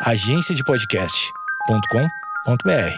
[0.00, 2.94] agenciadepodcast.com.br.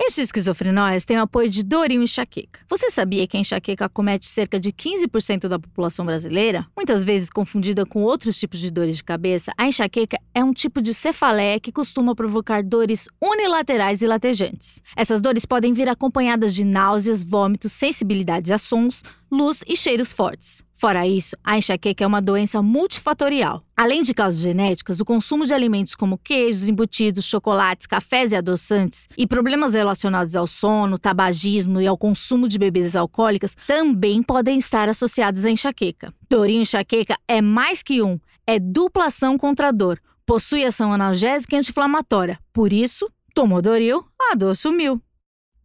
[0.00, 2.60] Este esquizofrenóias tem o apoio de Dorinho Enxaqueca.
[2.66, 6.66] Você sabia que a enxaqueca comete cerca de 15% da população brasileira?
[6.74, 10.80] Muitas vezes confundida com outros tipos de dores de cabeça, a enxaqueca é um tipo
[10.80, 14.80] de cefaleia que costuma provocar dores unilaterais e latejantes.
[14.96, 20.64] Essas dores podem vir acompanhadas de náuseas, vômitos, sensibilidade a sons, luz e cheiros fortes.
[20.82, 23.62] Fora isso, a enxaqueca é uma doença multifatorial.
[23.76, 29.06] Além de causas genéticas, o consumo de alimentos como queijos, embutidos, chocolates, cafés e adoçantes
[29.16, 34.88] e problemas relacionados ao sono, tabagismo e ao consumo de bebidas alcoólicas também podem estar
[34.88, 36.12] associados à enxaqueca.
[36.28, 40.00] Dorinho enxaqueca é mais que um, é dupla ação contra a dor.
[40.26, 42.40] Possui ação analgésica e anti-inflamatória.
[42.52, 45.00] Por isso, tomou Doril, a dor sumiu.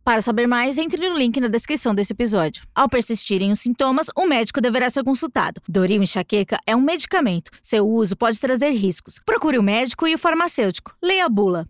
[0.07, 2.63] Para saber mais, entre no link na descrição desse episódio.
[2.73, 5.61] Ao persistirem os sintomas, o médico deverá ser consultado.
[5.67, 7.51] Doril enxaqueca é um medicamento.
[7.61, 9.19] Seu uso pode trazer riscos.
[9.25, 10.95] Procure o médico e o farmacêutico.
[11.03, 11.67] Leia a bula.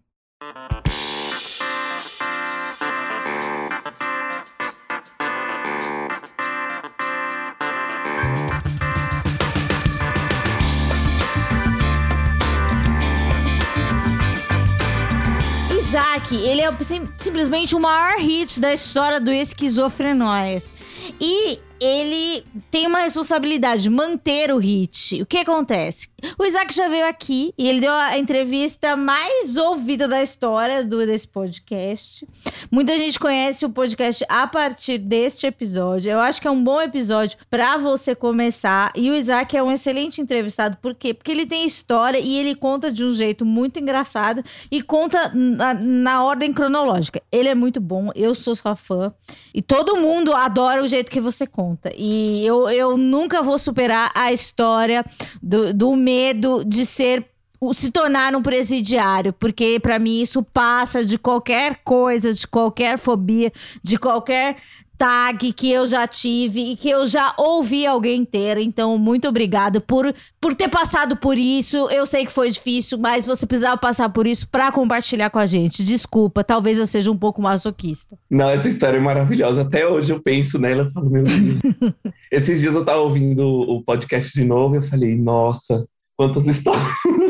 [16.35, 20.71] Ele é sim- simplesmente o maior hit da história do esquizofrenóias.
[21.19, 25.21] E ele tem uma responsabilidade, manter o hit.
[25.21, 26.09] O que acontece?
[26.37, 31.05] O Isaac já veio aqui e ele deu a entrevista mais ouvida da história do,
[31.05, 32.27] desse podcast.
[32.71, 36.11] Muita gente conhece o podcast a partir deste episódio.
[36.11, 38.91] Eu acho que é um bom episódio pra você começar.
[38.95, 40.77] E o Isaac é um excelente entrevistado.
[40.77, 41.13] Por quê?
[41.13, 45.73] Porque ele tem história e ele conta de um jeito muito engraçado e conta na,
[45.75, 47.21] na ordem cronológica.
[47.31, 49.13] Ele é muito bom, eu sou sua fã.
[49.53, 51.66] E todo mundo adora o jeito que você conta.
[51.95, 55.03] E eu, eu nunca vou superar a história
[55.41, 57.25] do, do medo de ser
[57.73, 63.51] se tornar um presidiário, porque pra mim isso passa de qualquer coisa, de qualquer fobia,
[63.81, 64.57] de qualquer
[64.97, 68.57] tag que eu já tive e que eu já ouvi alguém ter.
[68.57, 71.77] Então, muito obrigado por, por ter passado por isso.
[71.89, 75.45] Eu sei que foi difícil, mas você precisava passar por isso pra compartilhar com a
[75.45, 75.83] gente.
[75.83, 78.17] Desculpa, talvez eu seja um pouco masoquista.
[78.29, 79.61] Não, essa história é maravilhosa.
[79.61, 81.93] Até hoje eu penso nela e falo, meu Deus.
[82.31, 85.85] Esses dias eu tava ouvindo o podcast de novo e eu falei, nossa,
[86.17, 87.26] quantas histórias.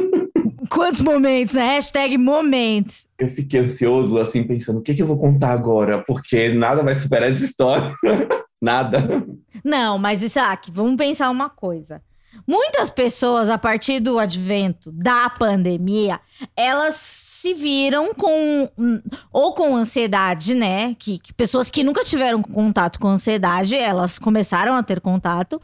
[0.69, 1.66] Quantos momentos, né?
[1.75, 3.07] Hashtag momentos.
[3.17, 6.03] Eu fiquei ansioso, assim, pensando, o que, que eu vou contar agora?
[6.05, 7.91] Porque nada vai superar essa história.
[8.61, 9.25] nada.
[9.63, 12.01] Não, mas Isaac, vamos pensar uma coisa.
[12.45, 16.19] Muitas pessoas, a partir do advento da pandemia,
[16.56, 18.69] elas se viram com
[19.31, 20.95] ou com ansiedade, né?
[20.97, 25.61] Que, que pessoas que nunca tiveram contato com ansiedade, elas começaram a ter contato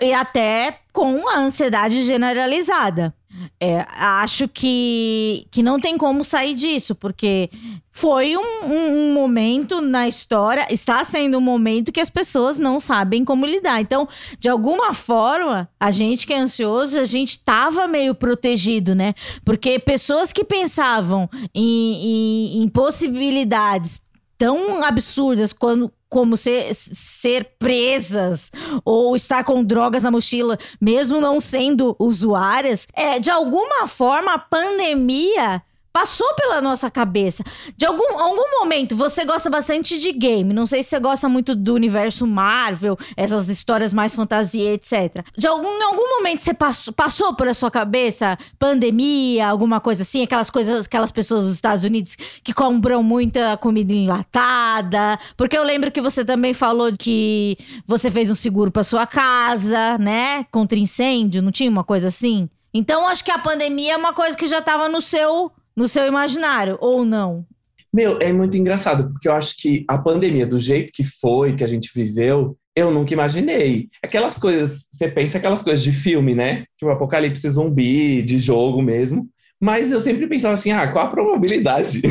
[0.00, 3.14] e até com a ansiedade generalizada.
[3.60, 7.50] É, acho que, que não tem como sair disso, porque
[7.90, 12.78] foi um, um- um momento na história, está sendo um momento que as pessoas não
[12.78, 13.80] sabem como lidar.
[13.80, 14.08] Então,
[14.38, 19.14] de alguma forma, a gente que é ansioso, a gente tava meio protegido, né?
[19.44, 24.02] Porque pessoas que pensavam em, em, em possibilidades
[24.38, 28.50] tão absurdas quando, como ser, ser presas
[28.84, 34.38] ou estar com drogas na mochila, mesmo não sendo usuárias, é, de alguma forma a
[34.38, 35.62] pandemia
[35.96, 37.42] passou pela nossa cabeça.
[37.74, 40.52] De algum, algum momento, você gosta bastante de game.
[40.52, 45.24] Não sei se você gosta muito do universo Marvel, essas histórias mais fantasia, etc.
[45.38, 50.02] De algum, em algum momento você passou, passou por a sua cabeça pandemia, alguma coisa
[50.02, 52.14] assim, aquelas coisas, aquelas pessoas dos Estados Unidos
[52.44, 55.18] que compram muita comida enlatada.
[55.34, 59.96] Porque eu lembro que você também falou que você fez um seguro para sua casa,
[59.96, 60.44] né?
[60.50, 62.50] Contra incêndio, não tinha uma coisa assim?
[62.74, 66.06] Então acho que a pandemia é uma coisa que já tava no seu no seu
[66.06, 67.44] imaginário, ou não?
[67.92, 71.64] Meu, é muito engraçado, porque eu acho que a pandemia, do jeito que foi, que
[71.64, 73.88] a gente viveu, eu nunca imaginei.
[74.02, 76.64] Aquelas coisas, você pensa aquelas coisas de filme, né?
[76.78, 79.28] Tipo apocalipse zumbi, de jogo mesmo.
[79.58, 82.02] Mas eu sempre pensava assim, ah, qual a probabilidade?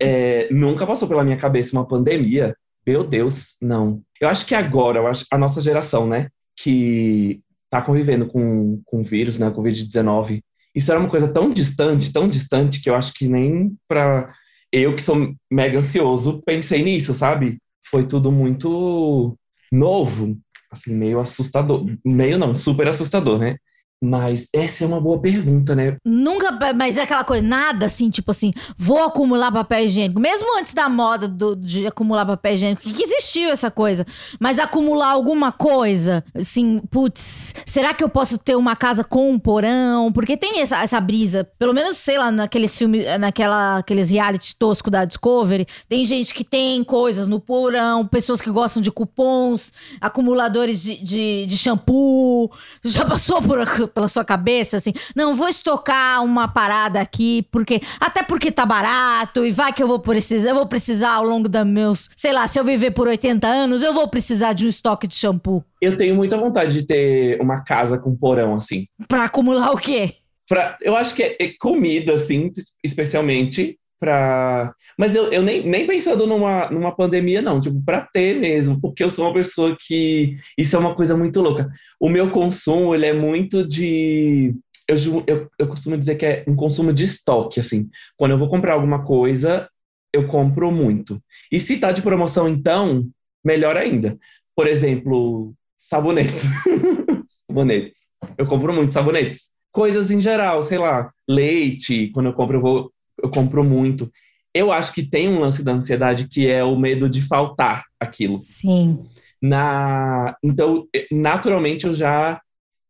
[0.00, 2.54] É, nunca passou pela minha cabeça uma pandemia.
[2.86, 4.00] Meu Deus, não.
[4.20, 9.00] Eu acho que agora, eu acho, a nossa geração, né, que tá convivendo com, com
[9.00, 10.40] o vírus, né, Covid-19,
[10.74, 14.32] isso era uma coisa tão distante, tão distante, que eu acho que nem pra
[14.72, 17.58] eu, que sou mega ansioso, pensei nisso, sabe?
[17.90, 19.36] Foi tudo muito
[19.72, 20.38] novo,
[20.70, 21.86] assim, meio assustador.
[22.04, 23.56] Meio não, super assustador, né?
[24.02, 25.96] Mas essa é uma boa pergunta, né?
[26.04, 30.20] Nunca, mas é aquela coisa, nada assim, tipo assim, vou acumular papel higiênico.
[30.20, 34.06] Mesmo antes da moda do- de acumular papel higiênico, que existiu essa coisa.
[34.38, 39.38] Mas acumular alguma coisa, assim, putz, será que eu posso ter uma casa com um
[39.38, 40.12] porão?
[40.12, 44.90] Porque tem essa, essa brisa, pelo menos, sei lá, naqueles filmes, naquela, aqueles reality tosco
[44.92, 50.82] da Discovery, tem gente que tem coisas no porão, pessoas que gostam de cupons, acumuladores
[50.82, 52.50] de, de, de shampoo.
[52.84, 54.92] Já passou por, pela sua cabeça assim?
[55.14, 57.80] Não, vou estocar uma parada aqui, porque.
[58.00, 60.50] Até porque tá barato e vai que eu vou precisar.
[60.50, 62.10] Eu vou precisar ao longo da meus.
[62.16, 65.14] Sei lá, se eu viver por 80 anos, eu vou precisar de um estoque de
[65.14, 65.64] shampoo.
[65.80, 68.86] Eu tenho muita vontade de ter uma casa com porão, assim.
[69.06, 70.14] Pra acumular o quê?
[70.48, 72.52] Pra, eu acho que é, é comida, assim,
[72.82, 74.74] especialmente pra.
[74.96, 79.02] Mas eu, eu nem, nem pensando numa, numa pandemia, não, tipo, pra ter mesmo, porque
[79.02, 80.36] eu sou uma pessoa que.
[80.56, 81.70] Isso é uma coisa muito louca.
[82.00, 84.54] O meu consumo, ele é muito de.
[84.88, 84.96] Eu,
[85.26, 87.90] eu, eu costumo dizer que é um consumo de estoque, assim.
[88.16, 89.68] Quando eu vou comprar alguma coisa,
[90.12, 91.22] eu compro muito.
[91.52, 93.08] E se tá de promoção, então,
[93.44, 94.18] melhor ainda.
[94.56, 96.46] Por exemplo, sabonetes.
[97.46, 98.08] sabonetes.
[98.36, 99.50] Eu compro muito sabonetes.
[99.70, 102.92] Coisas em geral, sei lá, leite, quando eu compro, eu, vou,
[103.22, 104.10] eu compro muito.
[104.54, 108.38] Eu acho que tem um lance da ansiedade que é o medo de faltar aquilo.
[108.38, 109.04] Sim.
[109.40, 112.40] Na, então, eh, naturalmente, eu já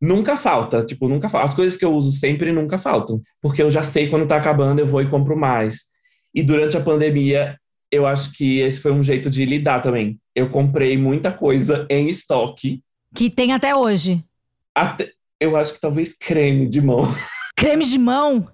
[0.01, 1.47] nunca falta, tipo, nunca falta.
[1.47, 4.79] As coisas que eu uso sempre nunca faltam, porque eu já sei quando tá acabando,
[4.79, 5.89] eu vou e compro mais.
[6.35, 7.59] E durante a pandemia,
[7.91, 10.19] eu acho que esse foi um jeito de lidar também.
[10.35, 12.83] Eu comprei muita coisa em estoque.
[13.15, 14.23] Que tem até hoje.
[14.75, 15.11] Até,
[15.41, 17.09] eu acho que talvez creme de mão.
[17.57, 18.49] Creme de mão.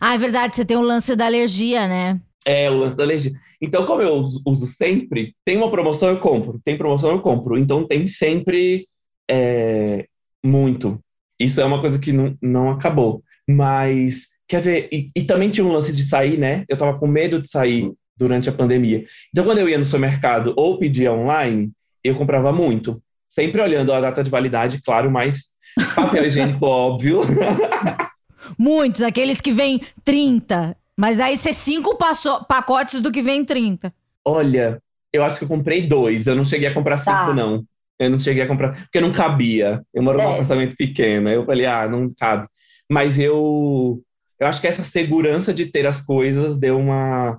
[0.00, 2.20] Ah, é verdade, você tem o lance da alergia, né?
[2.46, 3.32] É, o lance da alergia.
[3.60, 6.60] Então, como eu uso, uso sempre, tem uma promoção, eu compro.
[6.64, 7.58] Tem promoção, eu compro.
[7.58, 8.86] Então, tem sempre
[9.28, 10.06] é,
[10.44, 10.98] muito.
[11.38, 13.22] Isso é uma coisa que não, não acabou.
[13.48, 14.88] Mas, quer ver?
[14.92, 16.64] E, e também tinha um lance de sair, né?
[16.68, 19.04] Eu tava com medo de sair durante a pandemia.
[19.30, 21.70] Então, quando eu ia no supermercado ou pedia online,
[22.02, 23.02] eu comprava muito.
[23.28, 25.50] Sempre olhando a data de validade, claro, mas
[25.94, 27.20] papel higiênico, óbvio.
[28.58, 30.76] Muitos, aqueles que vêm 30.
[30.96, 33.92] Mas aí você cinco passo- pacotes do que vem 30.
[34.24, 34.80] Olha,
[35.12, 36.26] eu acho que eu comprei dois.
[36.26, 37.34] Eu não cheguei a comprar cinco, Tá.
[37.34, 37.64] não.
[37.98, 39.82] Eu não cheguei a comprar, porque não cabia.
[39.92, 40.32] Eu moro num É.
[40.34, 41.28] apartamento pequeno.
[41.28, 42.46] Aí eu falei, ah, não cabe.
[42.90, 44.00] Mas eu,
[44.38, 47.38] eu acho que essa segurança de ter as coisas deu uma,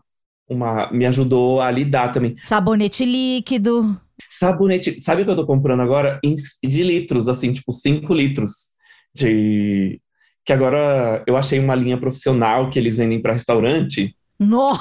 [0.50, 2.36] uma, me ajudou a lidar também.
[2.42, 4.00] Sabonete líquido.
[4.30, 6.20] Sabonete, sabe o que eu tô comprando agora?
[6.64, 8.70] De litros, assim, tipo, 5 litros.
[9.16, 10.00] De.
[10.50, 14.16] Que agora eu achei uma linha profissional que eles vendem para restaurante.
[14.40, 14.74] No...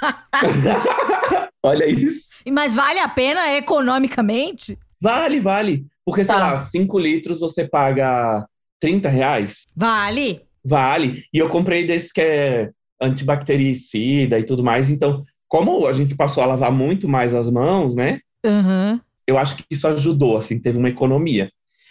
[1.64, 2.28] Olha isso.
[2.48, 4.78] Mas vale a pena economicamente?
[5.02, 5.84] Vale, vale.
[6.04, 6.52] Porque, sei Tá.
[6.52, 8.46] lá, 5 litros você paga
[8.78, 9.64] 30 reais.
[9.74, 10.42] Vale.
[10.64, 11.24] Vale.
[11.34, 12.70] E eu comprei desse que é
[13.02, 14.90] antibactericida e tudo mais.
[14.90, 18.20] Então, como a gente passou a lavar muito mais as mãos, né?
[18.44, 19.00] Uhum.
[19.26, 21.50] Eu acho que isso ajudou, assim, teve uma economia.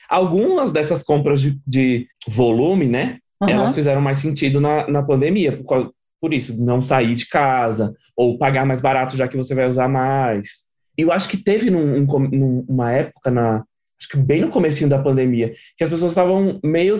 [0.09, 3.19] Algumas dessas compras de, de volume, né?
[3.49, 5.91] Elas fizeram mais sentido na, na pandemia, por, causa-
[6.21, 9.87] por isso, não sair de casa, ou pagar mais barato já que você vai usar
[9.87, 10.63] mais.
[10.97, 13.63] Eu acho que teve num, um num- uma época, na,
[13.99, 16.95] acho que bem no comecinho da pandemia, que as pessoas estavam meio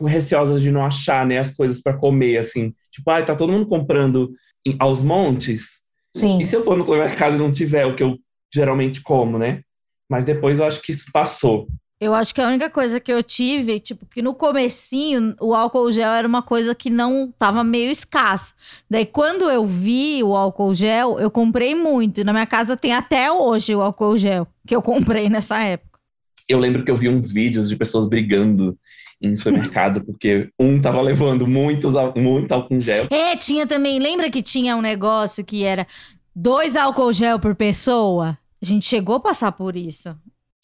[0.00, 2.74] receosas de não achar né, as coisas para comer, assim.
[2.90, 4.32] Tipo, ai, tá todo mundo comprando
[4.66, 5.82] em- aos montes.
[6.16, 6.38] Sim.
[6.38, 8.16] E se eu for no supermercado e não tiver o que eu
[8.52, 9.62] geralmente como, né?
[10.08, 11.66] Mas depois eu acho que isso passou.
[12.04, 15.90] Eu acho que a única coisa que eu tive, tipo, que no comecinho o álcool
[15.90, 18.52] gel era uma coisa que não tava meio escasso.
[18.90, 22.20] Daí quando eu vi o álcool gel, eu comprei muito.
[22.20, 25.98] E na minha casa tem até hoje o álcool gel que eu comprei nessa época.
[26.46, 28.76] Eu lembro que eu vi uns vídeos de pessoas brigando
[29.18, 33.06] em supermercado porque um tava levando muitos, muito álcool gel.
[33.08, 35.86] É, tinha também, lembra que tinha um negócio que era
[36.36, 38.36] dois álcool gel por pessoa?
[38.60, 40.14] A gente chegou a passar por isso.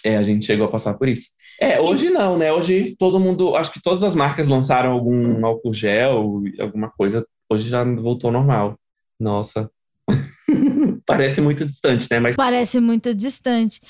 [0.04, 1.28] É, a gente chegou a passar por isso.
[1.61, 2.52] É, hoje não, né?
[2.52, 7.26] Hoje todo mundo, acho que todas as marcas lançaram algum álcool gel, alguma coisa.
[7.50, 8.78] Hoje já voltou normal.
[9.19, 9.71] Nossa.
[11.04, 12.19] Parece muito distante, né?
[12.19, 13.80] Mas Parece muito distante.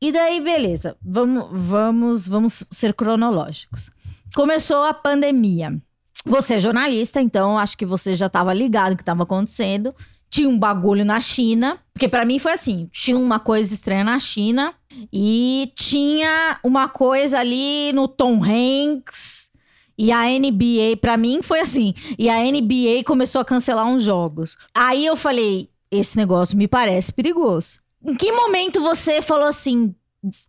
[0.00, 0.96] E daí, beleza.
[1.02, 3.90] Vamos, vamos, vamos ser cronológicos.
[4.34, 5.78] Começou a pandemia.
[6.24, 9.94] Você é jornalista, então acho que você já estava ligado no que estava acontecendo.
[10.30, 14.18] Tinha um bagulho na China, porque pra mim foi assim: tinha uma coisa estranha na
[14.18, 14.72] China
[15.12, 19.50] e tinha uma coisa ali no Tom Hanks.
[19.98, 21.92] E a NBA, pra mim, foi assim.
[22.18, 24.56] E a NBA começou a cancelar uns jogos.
[24.74, 27.80] Aí eu falei: esse negócio me parece perigoso.
[28.02, 29.94] Em que momento você falou assim,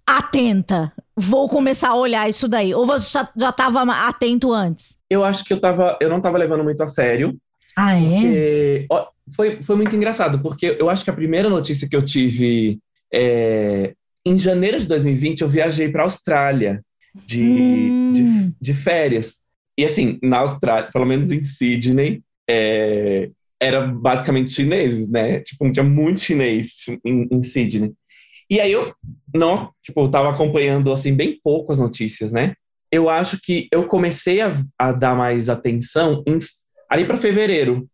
[0.05, 2.73] atenta, vou começar a olhar isso daí?
[2.73, 4.97] Ou você já, já tava atento antes?
[5.09, 7.37] Eu acho que eu, tava, eu não tava levando muito a sério.
[7.75, 7.99] Ah, é?
[7.99, 12.03] Porque, ó, foi, foi muito engraçado, porque eu acho que a primeira notícia que eu
[12.03, 12.79] tive
[13.13, 13.93] é,
[14.25, 16.81] em janeiro de 2020, eu viajei para a Austrália
[17.25, 18.11] de, Hum.
[18.11, 19.39] de, de férias.
[19.77, 25.39] E assim, na Austrália, pelo menos em Sydney, é, era basicamente chineses, né?
[25.41, 27.93] Tipo, tinha muito chinês em, em Sydney.
[28.49, 28.93] E aí eu
[29.33, 32.53] não, tipo, eu tava acompanhando assim bem pouco as notícias, né?
[32.91, 36.37] Eu acho que eu comecei a, a dar mais atenção em,
[36.89, 37.87] ali para fevereiro,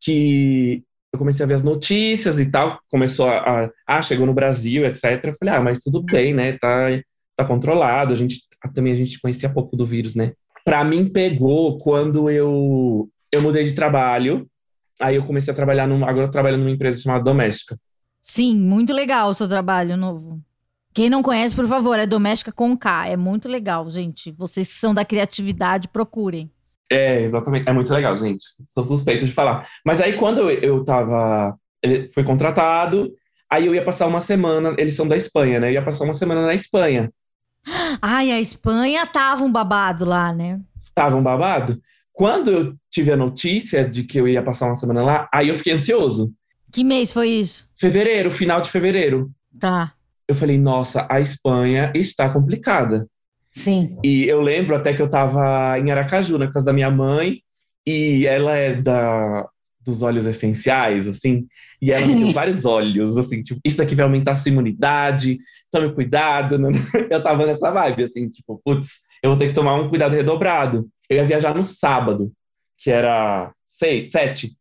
[0.00, 4.34] que eu comecei a ver as notícias e tal, começou a, a ah, chegou no
[4.34, 5.24] Brasil, etc.
[5.24, 6.58] Eu falei, ah, mas tudo bem, né?
[6.58, 6.88] Tá,
[7.34, 8.12] tá controlado.
[8.12, 8.42] A gente
[8.74, 10.32] também a gente conhecia pouco do vírus, né?
[10.64, 14.48] Para mim pegou quando eu eu mudei de trabalho.
[15.00, 17.78] Aí eu comecei a trabalhar num, agora eu trabalho numa empresa chamada Doméstica.
[18.22, 20.40] Sim, muito legal o seu trabalho novo.
[20.92, 23.08] Quem não conhece, por favor, é Doméstica com K.
[23.08, 24.32] É muito legal, gente.
[24.32, 26.50] Vocês que são da criatividade, procurem.
[26.90, 27.68] É, exatamente.
[27.68, 28.44] É muito legal, gente.
[28.68, 29.66] Sou suspeito de falar.
[29.84, 31.56] Mas aí, quando eu, tava.
[31.82, 33.12] Ele foi contratado,
[33.50, 34.74] aí eu ia passar uma semana.
[34.78, 35.68] Eles são da Espanha, né?
[35.68, 37.10] Eu ia passar uma semana na Espanha.
[38.00, 40.60] Ai, a Espanha tava um babado lá, né?
[40.94, 41.80] Tava um babado.
[42.12, 45.54] Quando eu tive a notícia de que eu ia passar uma semana lá, aí eu
[45.54, 46.32] fiquei ansioso.
[46.72, 47.68] Que mês foi isso?
[47.78, 49.30] Fevereiro, final de fevereiro.
[49.58, 49.92] Tá.
[50.28, 53.06] Eu falei, nossa, a Espanha está complicada.
[53.56, 53.96] Sim.
[54.04, 57.40] E eu lembro até que eu tava em Aracaju, na casa da minha mãe,
[57.86, 59.48] e ela é da
[59.82, 61.46] dos óleos essenciais, assim,
[61.80, 65.38] e ela me deu vários óleos, assim, tipo, isso daqui vai aumentar a sua imunidade,
[65.70, 66.58] tome cuidado.
[67.08, 70.88] Eu tava nessa vibe, assim, tipo, putz, eu vou ter que tomar um cuidado redobrado.
[71.08, 72.32] Eu ia viajar no sábado,
[72.76, 74.56] que era seis, sete.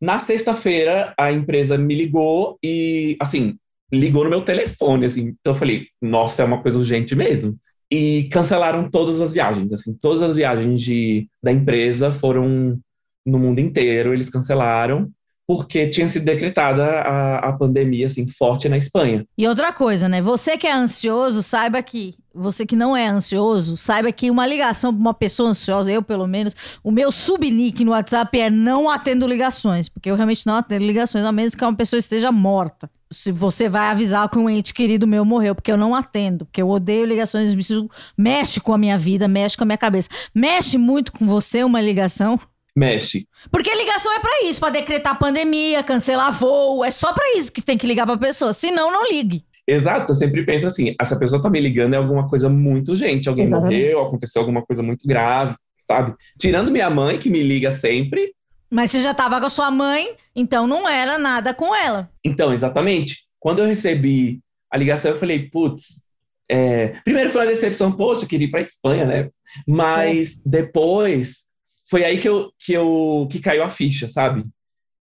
[0.00, 3.58] Na sexta-feira, a empresa me ligou e, assim,
[3.92, 5.34] ligou no meu telefone, assim.
[5.40, 7.58] Então eu falei, nossa, é uma coisa urgente mesmo.
[7.90, 9.94] E cancelaram todas as viagens, assim.
[9.94, 12.78] Todas as viagens de, da empresa foram
[13.24, 15.10] no mundo inteiro, eles cancelaram,
[15.46, 19.24] porque tinha sido decretada a, a pandemia, assim, forte na Espanha.
[19.36, 20.20] E outra coisa, né?
[20.20, 22.14] Você que é ansioso, saiba que.
[22.34, 26.26] Você que não é ansioso, saiba que uma ligação pra uma pessoa ansiosa, eu pelo
[26.26, 26.54] menos,
[26.84, 31.24] o meu subnick no WhatsApp é não atendo ligações, porque eu realmente não atendo ligações,
[31.24, 32.88] a menos que uma pessoa esteja morta.
[33.10, 36.60] Se você vai avisar que um ente querido meu morreu, porque eu não atendo, porque
[36.60, 40.08] eu odeio ligações, isso mexe com a minha vida, mexe com a minha cabeça.
[40.34, 42.38] Mexe muito com você uma ligação.
[42.76, 43.26] Mexe.
[43.50, 47.62] Porque ligação é pra isso, pra decretar pandemia, cancelar voo, é só pra isso que
[47.62, 49.44] tem que ligar pra pessoa, senão não ligue.
[49.66, 53.28] Exato, eu sempre penso assim, essa pessoa tá me ligando é alguma coisa muito urgente,
[53.28, 53.82] alguém Exatamente.
[53.82, 55.54] morreu, aconteceu alguma coisa muito grave,
[55.86, 56.14] sabe?
[56.38, 58.32] Tirando minha mãe, que me liga sempre,
[58.70, 62.10] Mas você já tava com a sua mãe, então não era nada com ela.
[62.24, 63.24] Então, exatamente.
[63.40, 66.04] Quando eu recebi a ligação, eu falei, putz.
[66.50, 69.30] é, Primeiro foi uma decepção, poxa, eu queria ir pra Espanha, né?
[69.66, 71.44] Mas depois
[71.88, 74.44] foi aí que eu, que eu que caiu a ficha, sabe?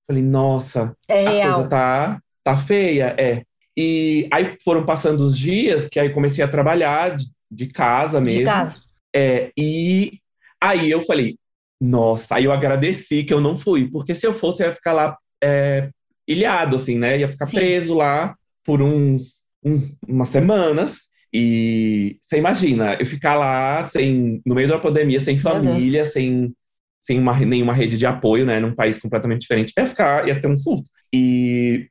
[0.07, 1.55] Falei, nossa, É a real.
[1.55, 3.43] coisa tá, tá feia, é.
[3.77, 8.41] E aí foram passando os dias que aí comecei a trabalhar de, de casa mesmo.
[8.41, 8.77] De casa.
[9.15, 10.19] É, e
[10.61, 11.37] aí eu falei,
[11.81, 14.93] nossa, aí eu agradeci que eu não fui, porque se eu fosse, eu ia ficar
[14.93, 15.89] lá é,
[16.29, 17.19] ilhado, assim, né?
[17.19, 17.57] Ia ficar Sim.
[17.57, 21.09] preso lá por uns, uns umas semanas.
[21.33, 26.53] E você imagina, eu ficar lá sem, no meio uma pandemia, sem família, sem,
[27.01, 28.61] sem uma, nenhuma rede de apoio, né?
[28.61, 30.91] Num país completamente diferente, ia ficar, ia ter um surto.
[31.15, 31.89] E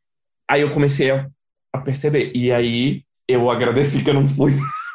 [0.48, 1.28] aí eu comecei a,
[1.74, 2.32] a perceber.
[2.36, 4.54] E aí eu agradeci que eu não fui.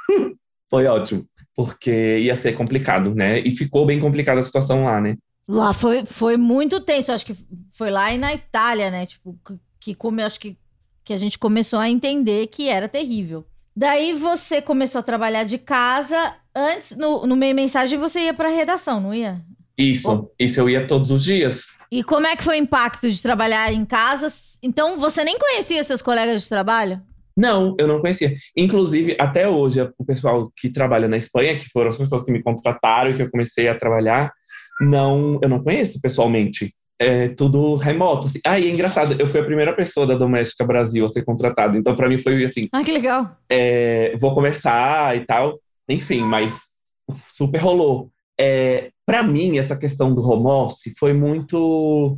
[0.71, 3.39] Foi ótimo porque ia ser complicado, né?
[3.41, 5.17] E ficou bem complicada a situação lá, né?
[5.47, 7.13] Lá foi, foi muito tenso.
[7.13, 7.37] Acho que
[7.77, 9.07] foi lá e na Itália, né?
[9.07, 9.39] Tipo,
[9.81, 10.57] que- come, acho que,
[11.05, 13.45] que a gente começou a entender que era terrível.
[13.77, 16.35] Daí você começou a trabalhar de casa.
[16.55, 19.43] Antes, no, no meio mensagem, você ia pra redação, não ia?
[19.77, 21.67] Isso, isso eu ia todos os dias.
[21.91, 24.29] E como é que foi o impacto de trabalhar em casa?
[24.63, 27.03] Então, você nem conhecia seus colegas de trabalho?
[27.37, 28.35] Não, eu não conhecia.
[28.57, 32.43] Inclusive, até hoje, o pessoal que trabalha na Espanha, que foram as pessoas que me
[32.43, 34.33] contrataram e que eu comecei a trabalhar,
[34.81, 36.75] não, eu não conheço pessoalmente.
[36.99, 38.29] É tudo remoto.
[38.29, 38.39] Assim.
[38.47, 41.77] Ah, e é engraçado, eu fui a primeira pessoa da Doméstica Brasil a ser contratada.
[41.77, 43.37] Então, para mim, foi assim: Ah, que legal.
[43.51, 45.59] é, vou começar e tal.
[45.89, 46.57] Enfim, mas
[47.29, 48.11] super rolou.
[48.41, 52.17] É, para mim, essa questão do home office foi muito.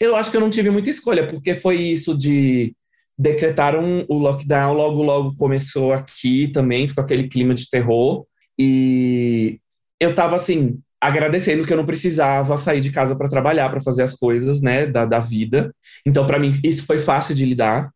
[0.00, 2.74] Eu acho que eu não tive muita escolha, porque foi isso de
[3.18, 8.26] decretaram o lockdown, logo, logo começou aqui também, ficou aquele clima de terror.
[8.58, 9.60] E
[10.00, 14.02] eu tava assim, agradecendo que eu não precisava sair de casa para trabalhar, para fazer
[14.02, 15.74] as coisas, né, da, da vida.
[16.06, 17.90] Então, para mim, isso foi fácil de lidar,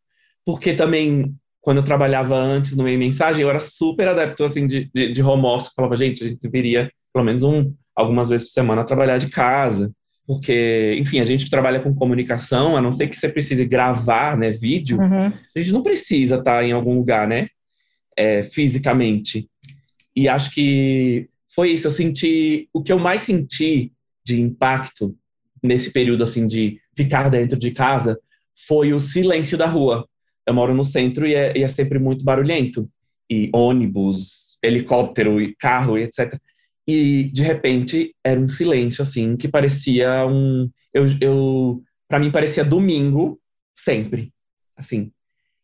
[0.44, 4.90] porque também quando eu trabalhava antes no meio mensagem, eu era super adepto assim de,
[4.94, 5.72] de, de home office.
[5.74, 9.92] Falava, gente, a gente deveria pelo menos um, algumas vezes por semana trabalhar de casa.
[10.28, 14.50] Porque, enfim, a gente trabalha com comunicação, a não ser que você precise gravar, né,
[14.50, 15.32] vídeo, Uhum.
[15.56, 17.48] a gente não precisa estar em algum lugar, né,
[18.14, 19.48] é, fisicamente.
[20.14, 21.86] E acho que foi isso.
[21.86, 23.90] Eu senti o que eu mais senti
[24.22, 25.16] de impacto
[25.62, 28.18] nesse período assim de ficar dentro de casa
[28.66, 30.06] foi o silêncio da rua.
[30.46, 32.86] Eu moro no centro e é, e é sempre muito barulhento
[33.30, 36.38] e ônibus, helicóptero, e carro, e etc.
[36.88, 42.64] E de repente era um silêncio assim que parecia um, eu, eu para mim parecia
[42.64, 43.38] domingo
[43.76, 44.32] sempre,
[44.74, 45.12] assim.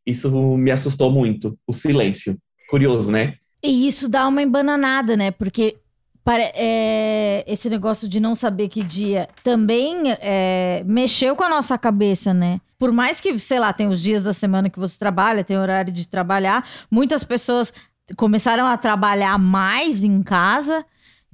[0.06, 2.36] Isso me assustou muito, o silêncio.
[2.68, 3.36] Curioso, né?
[3.62, 5.30] E isso dá uma embananada, né?
[5.30, 5.76] Porque
[6.22, 11.78] pare- é, esse negócio de não saber que dia também é, mexeu com a nossa
[11.78, 12.60] cabeça, né?
[12.78, 15.90] Por mais que, sei lá, tem os dias da semana que você trabalha, tem horário
[15.90, 17.72] de trabalhar, muitas pessoas
[18.14, 20.84] começaram a trabalhar mais em casa,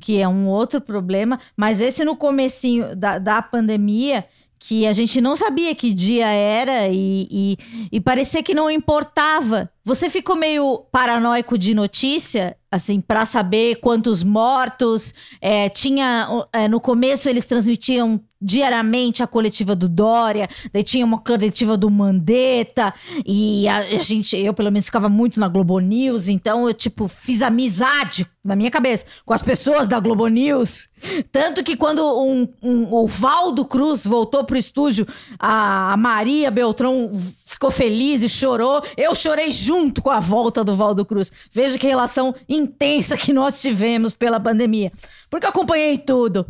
[0.00, 4.24] que é um outro problema, mas esse no comecinho da, da pandemia,
[4.62, 7.56] que a gente não sabia que dia era e, e,
[7.90, 9.70] e parecia que não importava.
[9.82, 15.14] Você ficou meio paranoico de notícia, assim, para saber quantos mortos.
[15.40, 21.18] É, tinha é, no começo eles transmitiam diariamente a coletiva do Dória, daí tinha uma
[21.18, 22.94] coletiva do Mandetta
[23.26, 27.06] e a, a gente, eu pelo menos ficava muito na Globo News, então eu tipo
[27.06, 30.88] fiz amizade na minha cabeça com as pessoas da Globo News.
[31.30, 35.06] Tanto que quando um, um, o Valdo Cruz voltou pro estúdio,
[35.38, 37.10] a, Maria Beltrão
[37.44, 38.82] ficou feliz e chorou.
[38.96, 41.30] Eu chorei junto com a volta do Valdo Cruz.
[41.52, 44.92] Veja que relação intensa que nós tivemos pela pandemia.
[45.30, 46.44] Porque eu acompanhei tudo.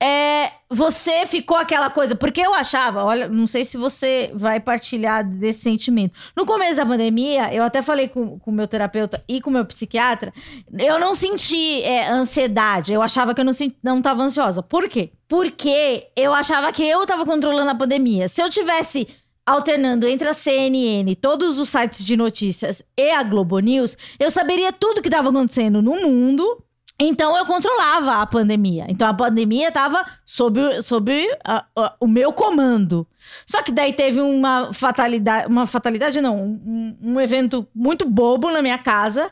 [0.00, 5.22] É, você ficou aquela coisa, porque eu achava, olha, não sei se você vai partilhar
[5.22, 6.14] desse sentimento.
[6.34, 9.66] No começo da pandemia, eu até falei com o meu terapeuta e com o meu
[9.66, 10.32] psiquiatra,
[10.78, 14.62] eu não senti é, ansiedade, eu achava que eu não, senti, não tava ansiosa.
[14.62, 15.10] Por quê?
[15.28, 18.28] Porque eu achava que eu tava controlando a pandemia.
[18.28, 19.06] Se eu tivesse
[19.44, 24.72] alternando entre a CNN, todos os sites de notícias e a Globo News, eu saberia
[24.72, 26.62] tudo que estava acontecendo no mundo.
[27.00, 28.86] Então eu controlava a pandemia.
[28.88, 31.10] Então a pandemia estava sob, sob
[31.44, 33.04] a- a- o meu comando.
[33.44, 38.62] Só que daí teve uma fatalidade, uma fatalidade não, um, um evento muito bobo na
[38.62, 39.30] minha casa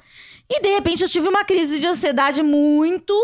[0.48, 3.14] e de repente eu tive uma crise de ansiedade muito,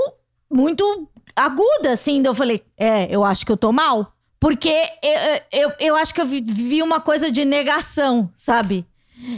[0.49, 2.23] muito aguda, assim.
[2.23, 4.13] Daí eu falei, é, eu acho que eu tô mal.
[4.41, 4.71] Porque
[5.03, 8.85] eu, eu, eu acho que eu vi- uma coisa de negação, sabe?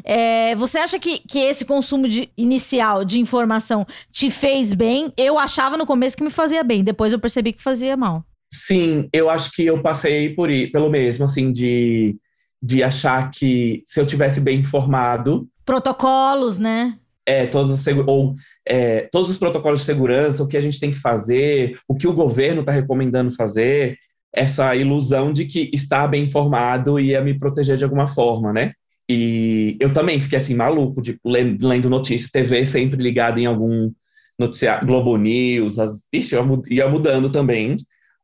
[0.05, 5.13] É, você acha que, que esse consumo de- inicial de informação te fez bem?
[5.17, 8.25] Eu achava no começo que me fazia bem, depois eu percebi que fazia mal.
[8.51, 12.17] Sim, eu acho que eu passei por pelo mesmo, assim, de,
[12.61, 16.99] de achar que se eu tivesse bem informado, Protocolos, né?
[17.29, 18.35] É, todos, ou,
[18.67, 22.09] é, todos os protocolos de segurança, o que a gente tem que fazer, o que
[22.09, 23.99] o governo está recomendando fazer,
[24.35, 28.73] essa ilusão de que estar bem informado ia me proteger de alguma forma, né?
[29.11, 33.91] E eu também fiquei assim, maluco, tipo, lendo, notícia, TV sempre ligada em algum
[34.39, 37.77] noticiário, Globo News, as, ixi, ia mu- ia mudando também,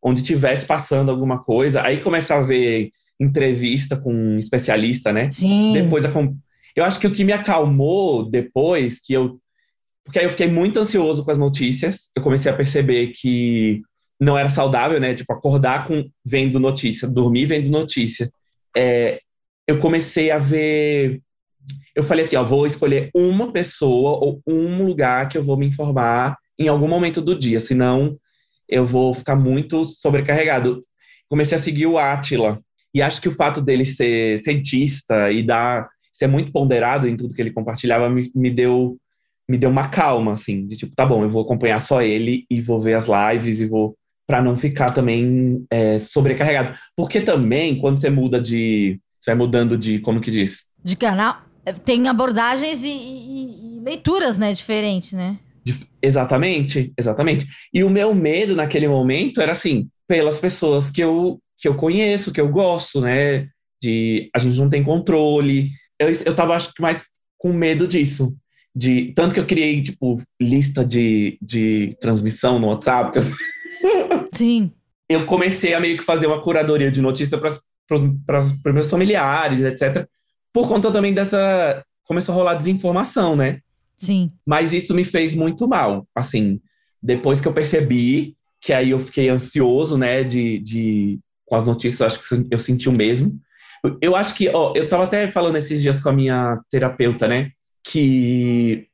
[0.03, 2.91] onde tivesse passando alguma coisa, aí começar a ver
[3.21, 5.31] entrevista com um especialista, né?
[5.31, 5.73] Sim.
[5.73, 6.37] Depois, acom-
[6.75, 9.41] eu acho que o que me acalmou depois, que eu.
[10.05, 13.81] Porque aí eu fiquei muito ansioso com as notícias, eu comecei a perceber que
[14.21, 15.15] não era saudável, né?
[15.15, 18.31] Tipo, acordar com vendo notícia, dormir vendo notícia.
[18.77, 19.21] É,
[19.67, 21.21] eu comecei a ver.
[21.95, 25.67] Eu falei assim: ó, vou escolher uma pessoa ou um lugar que eu vou me
[25.67, 28.17] informar em algum momento do dia, senão
[28.69, 30.81] eu vou ficar muito sobrecarregado.
[31.29, 32.61] Comecei a seguir o Átila,
[32.95, 37.35] e acho que o fato dele ser cientista e dar, ser muito ponderado em tudo
[37.35, 38.97] que ele compartilhava me, me deu
[39.47, 42.63] me deu uma calma, assim, de tipo, tá bom, eu vou acompanhar só ele e
[42.63, 43.95] vou ver as lives e vou
[44.27, 46.73] para não ficar também é, sobrecarregado.
[46.97, 48.99] Porque também, quando você muda de.
[49.21, 50.65] Você vai mudando de, como que diz?
[50.83, 51.43] De canal.
[51.67, 54.55] é, Tem abordagens e, e- e leituras, né?
[54.55, 55.39] Diferentes, né?
[55.63, 57.47] De- exatamente, exatamente.
[57.73, 62.33] E o meu medo naquele momento era assim, pelas pessoas que eu, que eu conheço,
[62.33, 63.47] que eu gosto, né?
[63.83, 65.69] De a gente não tem controle.
[65.99, 67.05] Eu, eu tava, acho que, mais
[67.39, 68.37] com medo disso.
[68.75, 73.19] De, tanto que eu criei, tipo, lista de, de transmissão no WhatsApp.
[74.33, 74.73] Sim.
[75.09, 80.09] Eu comecei a meio que fazer uma curadoria de notícia para os meus familiares, etc.
[80.53, 81.85] Por conta também dessa.
[82.05, 83.61] Começou a rolar desinformação, né?
[83.99, 84.31] Sim.
[84.45, 86.07] Mas isso me fez muito mal.
[86.15, 86.61] Assim,
[87.03, 92.01] depois que eu percebi que aí eu fiquei ansioso, né, de, de com as notícias,
[92.01, 93.39] acho que eu senti o mesmo.
[94.01, 97.51] Eu acho que, ó, eu tava até falando esses dias com a minha terapeuta, né?
[97.83, 98.87] Que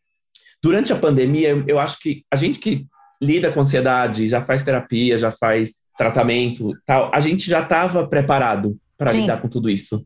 [0.63, 2.87] durante a pandemia, eu acho que a gente que
[3.23, 8.77] lida com ansiedade, já faz terapia, já faz tratamento, tal, a gente já estava preparado
[8.97, 10.05] para lidar com tudo isso.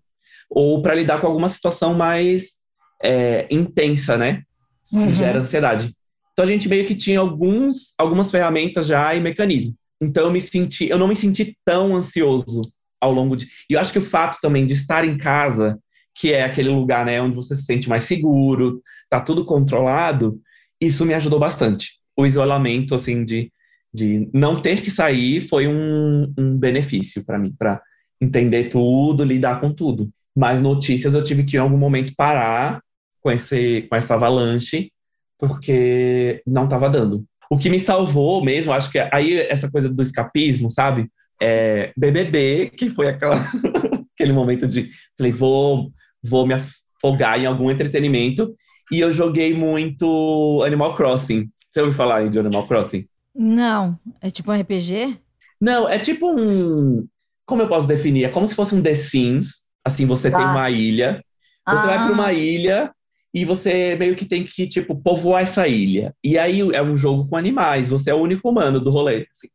[0.50, 2.58] Ou para lidar com alguma situação mais
[3.02, 4.42] é, intensa, né?
[4.88, 5.14] Que uhum.
[5.14, 5.94] gera ansiedade.
[6.32, 9.74] Então a gente meio que tinha alguns, algumas ferramentas já e mecanismos.
[10.00, 12.62] Então eu me senti, eu não me senti tão ansioso
[13.04, 13.46] ao longo de.
[13.68, 15.78] E eu acho que o fato também de estar em casa,
[16.14, 20.40] que é aquele lugar, né, onde você se sente mais seguro, tá tudo controlado,
[20.80, 21.98] isso me ajudou bastante.
[22.16, 23.50] O isolamento, assim, de,
[23.92, 27.80] de não ter que sair foi um, um benefício para mim, para
[28.20, 30.10] entender tudo, lidar com tudo.
[30.36, 32.80] Mas notícias eu tive que em algum momento parar
[33.20, 34.92] com esse com essa avalanche
[35.38, 37.24] porque não estava dando.
[37.50, 41.08] O que me salvou mesmo, acho que aí essa coisa do escapismo, sabe?
[41.44, 43.36] É, BBB, que foi aquela,
[44.14, 48.54] aquele momento de falei, vou, vou me afogar em algum entretenimento.
[48.90, 51.50] E eu joguei muito Animal Crossing.
[51.70, 53.06] Você ouviu falar de Animal Crossing?
[53.34, 53.98] Não.
[54.20, 55.18] É tipo um RPG?
[55.60, 57.06] Não, é tipo um.
[57.44, 58.24] Como eu posso definir?
[58.24, 59.64] É como se fosse um The Sims.
[59.84, 60.50] Assim, você tem ah.
[60.50, 61.22] uma ilha.
[61.68, 61.86] Você ah.
[61.86, 62.90] vai para uma ilha
[63.34, 66.14] e você meio que tem que, tipo, povoar essa ilha.
[66.22, 69.26] E aí é um jogo com animais, você é o único humano do rolê.
[69.32, 69.48] Assim.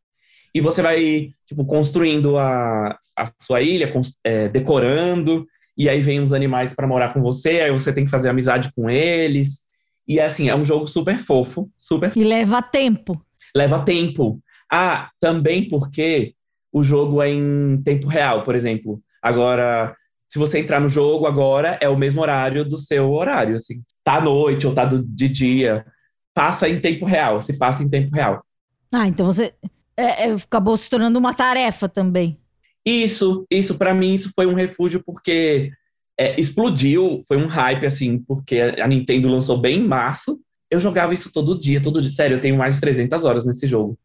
[0.54, 3.92] E você vai, tipo, construindo a, a sua ilha,
[4.24, 5.46] é, decorando,
[5.78, 8.72] e aí vem os animais para morar com você, aí você tem que fazer amizade
[8.76, 9.62] com eles.
[10.08, 12.12] E assim, é um jogo super fofo, super.
[12.16, 13.24] E leva tempo.
[13.56, 14.42] Leva tempo.
[14.72, 16.34] Ah, também porque
[16.72, 19.02] o jogo é em tempo real, por exemplo.
[19.22, 19.96] Agora,
[20.28, 23.82] se você entrar no jogo agora, é o mesmo horário do seu horário, assim.
[24.04, 25.86] Tá à noite ou tá do, de dia,
[26.34, 28.44] passa em tempo real, se passa em tempo real.
[28.92, 29.54] Ah, então você
[30.00, 32.38] é, é, acabou se tornando uma tarefa também.
[32.86, 35.72] Isso, isso para mim isso foi um refúgio porque
[36.18, 40.40] é, explodiu, foi um hype assim, porque a Nintendo lançou bem em março.
[40.72, 43.68] Eu jogava isso todo dia, todo dia, sério, eu tenho mais de 300 horas nesse
[43.68, 43.98] jogo.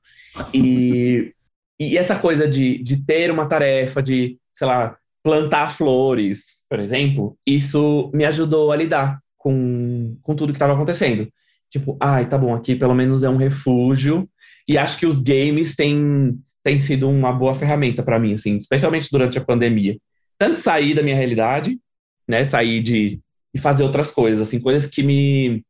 [0.52, 1.32] E,
[1.78, 7.38] e essa coisa de, de ter uma tarefa, de, sei lá, plantar flores, por exemplo,
[7.46, 11.28] isso me ajudou a lidar com, com tudo que estava acontecendo.
[11.70, 14.28] Tipo, ai, tá bom, aqui pelo menos é um refúgio.
[14.66, 19.08] E acho que os games têm, têm sido uma boa ferramenta para mim, assim, especialmente
[19.10, 19.98] durante a pandemia.
[20.38, 21.78] Tanto sair da minha realidade,
[22.26, 23.20] né, sair de
[23.54, 25.64] e fazer outras coisas, assim, coisas que me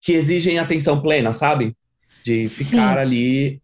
[0.00, 1.76] que exigem atenção plena, sabe?
[2.24, 3.00] De ficar Sim.
[3.00, 3.62] ali,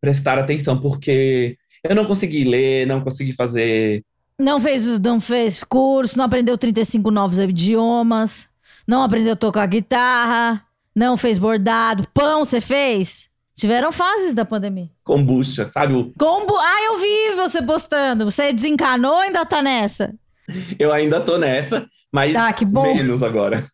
[0.00, 4.04] prestar atenção, porque eu não consegui ler, não consegui fazer
[4.38, 8.48] não fez, não fez curso, não aprendeu 35 novos idiomas,
[8.86, 12.06] não aprendeu a tocar guitarra, não fez bordado.
[12.12, 13.28] Pão você fez?
[13.54, 14.90] Tiveram fases da pandemia.
[15.04, 15.94] Kombucha, sabe?
[15.94, 16.12] O...
[16.18, 16.56] Combu...
[16.56, 18.24] Ah, eu vi você postando.
[18.24, 20.12] Você desencanou ou ainda tá nessa?
[20.78, 22.54] Eu ainda tô nessa, mas ah,
[22.94, 23.64] menos agora.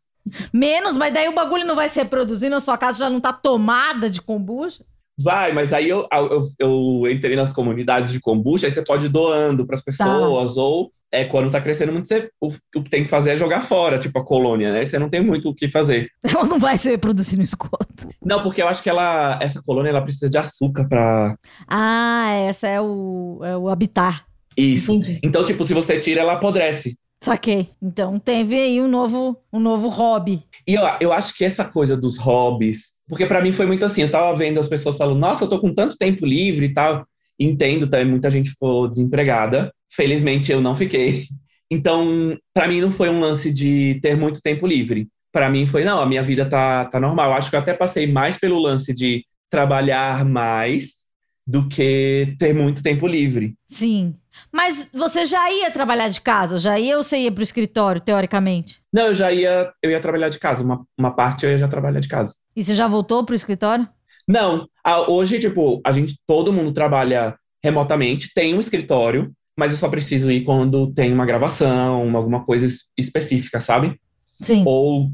[0.53, 3.33] Menos, mas daí o bagulho não vai se reproduzir na sua casa, já não tá
[3.33, 4.85] tomada de kombucha?
[5.19, 9.09] Vai, mas aí eu, eu, eu, entrei nas comunidades de kombucha, aí você pode ir
[9.09, 9.87] doando para as tá.
[9.87, 10.61] pessoas, tá.
[10.61, 13.61] ou é, quando tá crescendo muito, você, o, o, que tem que fazer é jogar
[13.61, 14.85] fora, tipo a colônia, né?
[14.85, 16.09] Você não tem muito o que fazer.
[16.23, 18.09] Ela não vai se reproduzir no esgoto.
[18.25, 21.37] Não, porque eu acho que ela, essa colônia ela precisa de açúcar para.
[21.67, 24.25] Ah, essa é o, é o habitat.
[24.57, 24.93] Isso.
[24.93, 25.21] Entendi.
[25.23, 26.97] Então, tipo, se você tira, ela apodrece.
[27.23, 27.69] Saquei.
[27.83, 30.43] Então teve aí um novo, um novo hobby.
[30.67, 34.03] E eu, eu acho que essa coisa dos hobbies, porque para mim foi muito assim,
[34.03, 37.07] eu tava vendo as pessoas falando, nossa, eu tô com tanto tempo livre e tal.
[37.39, 39.71] Entendo, também muita gente ficou desempregada.
[39.91, 41.25] Felizmente eu não fiquei.
[41.71, 45.09] Então, para mim não foi um lance de ter muito tempo livre.
[45.33, 47.33] Para mim foi, não, a minha vida tá, tá normal.
[47.33, 51.01] Acho que eu até passei mais pelo lance de trabalhar mais
[51.47, 53.55] do que ter muito tempo livre.
[53.69, 54.15] Sim.
[54.53, 56.59] Mas você já ia trabalhar de casa?
[56.59, 58.81] Já ia ou você ia pro escritório, teoricamente?
[58.93, 60.63] Não, eu já ia, eu ia trabalhar de casa.
[60.63, 62.35] Uma, uma parte eu ia já trabalhar de casa.
[62.55, 63.89] E você já voltou pro escritório?
[64.27, 64.69] Não.
[65.09, 70.31] Hoje, tipo, a gente, todo mundo trabalha remotamente, tem um escritório, mas eu só preciso
[70.31, 74.01] ir quando tem uma gravação, alguma coisa específica, sabe?
[74.41, 74.63] Sim.
[74.67, 75.13] Ou,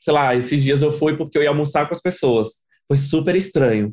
[0.00, 2.60] sei lá, esses dias eu fui porque eu ia almoçar com as pessoas.
[2.86, 3.92] Foi super estranho.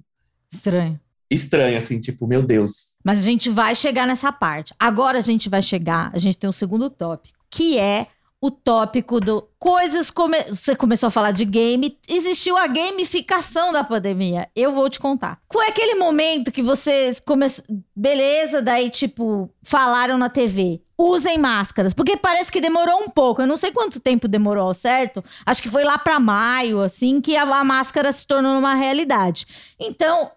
[0.53, 2.97] Estranho estranho, assim, tipo, meu Deus.
[3.03, 4.73] Mas a gente vai chegar nessa parte.
[4.79, 8.07] Agora a gente vai chegar, a gente tem um segundo tópico, que é
[8.39, 10.43] o tópico do coisas come...
[10.49, 14.47] você começou a falar de game, existiu a gamificação da pandemia.
[14.55, 15.39] Eu vou te contar.
[15.51, 22.15] Foi aquele momento que vocês começou, beleza, daí tipo falaram na TV, usem máscaras, porque
[22.15, 23.41] parece que demorou um pouco.
[23.41, 25.23] Eu não sei quanto tempo demorou, certo?
[25.45, 29.47] Acho que foi lá para maio, assim, que a, máscara se tornou uma realidade.
[29.79, 30.31] Então,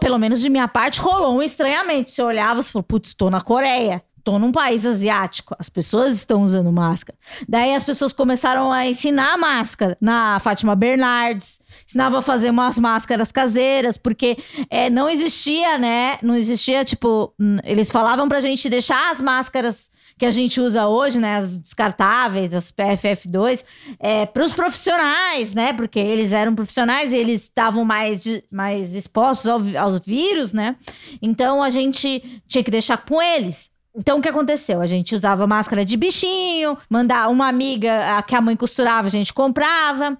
[0.00, 2.10] pelo menos de minha parte, rolou um estranhamento.
[2.10, 4.02] Você olhava e falou, putz, tô na Coreia.
[4.26, 7.16] Tô num país asiático, as pessoas estão usando máscara.
[7.48, 13.30] Daí as pessoas começaram a ensinar máscara na Fátima Bernardes, ensinava a fazer umas máscaras
[13.30, 14.36] caseiras, porque
[14.68, 16.18] é, não existia, né?
[16.24, 21.20] Não existia, tipo, eles falavam pra gente deixar as máscaras que a gente usa hoje,
[21.20, 23.62] né, as descartáveis, as PFF2,
[24.00, 29.46] é, para os profissionais, né, porque eles eram profissionais e eles estavam mais, mais expostos
[29.46, 30.74] ao, aos vírus, né,
[31.20, 33.75] então a gente tinha que deixar com eles.
[33.96, 34.82] Então, o que aconteceu?
[34.82, 39.10] A gente usava máscara de bichinho, mandar uma amiga a que a mãe costurava, a
[39.10, 40.18] gente comprava,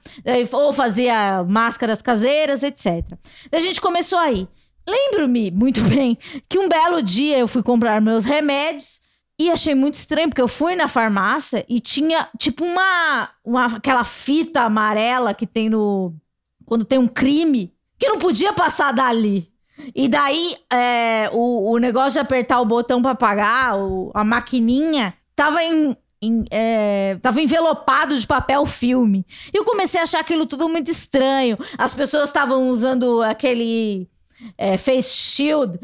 [0.52, 3.04] ou fazia máscaras caseiras, etc.
[3.52, 4.48] a gente começou aí.
[4.88, 6.16] Lembro-me muito bem
[6.48, 9.00] que um belo dia eu fui comprar meus remédios
[9.38, 14.04] e achei muito estranho, porque eu fui na farmácia e tinha tipo uma, uma aquela
[14.04, 16.14] fita amarela que tem no.
[16.64, 19.52] Quando tem um crime, que não podia passar dali.
[19.94, 25.14] E daí, é, o, o negócio de apertar o botão para pagar, o, a maquininha,
[25.34, 29.24] tava em, em, é, tava envelopado de papel filme.
[29.52, 31.58] E eu comecei a achar aquilo tudo muito estranho.
[31.76, 34.08] As pessoas estavam usando aquele
[34.56, 35.78] é, face shield,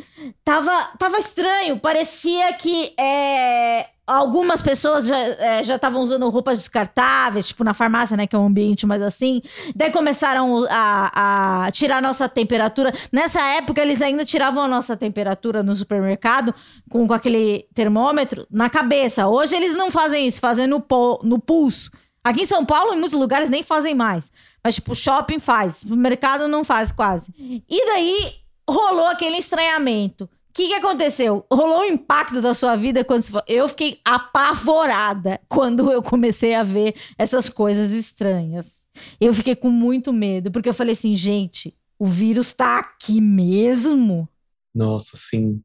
[0.45, 1.79] tava, tava estranho.
[1.79, 8.27] Parecia que é, algumas pessoas já estavam é, usando roupas descartáveis, tipo na farmácia, né?
[8.27, 9.43] Que é um ambiente mais assim.
[9.75, 12.93] Daí começaram a, a tirar nossa temperatura.
[13.13, 16.55] Nessa época, eles ainda tiravam a nossa temperatura no supermercado
[16.91, 19.27] com, com aquele termômetro na cabeça.
[19.27, 20.85] Hoje eles não fazem isso, fazem no,
[21.23, 21.91] no pulso.
[22.25, 24.31] Aqui em São Paulo, em muitos lugares, nem fazem mais.
[24.63, 27.33] Mas, tipo, shopping faz, mercado não faz quase.
[27.69, 28.35] E daí,
[28.69, 30.31] rolou aquele estranhamento.
[30.53, 31.47] O que, que aconteceu?
[31.51, 33.39] Rolou um impacto da sua vida quando você...
[33.49, 38.87] Eu fiquei apavorada quando eu comecei a ver essas coisas estranhas.
[39.19, 44.29] Eu fiquei com muito medo, porque eu falei assim, gente, o vírus tá aqui mesmo?
[44.75, 45.63] Nossa, sim.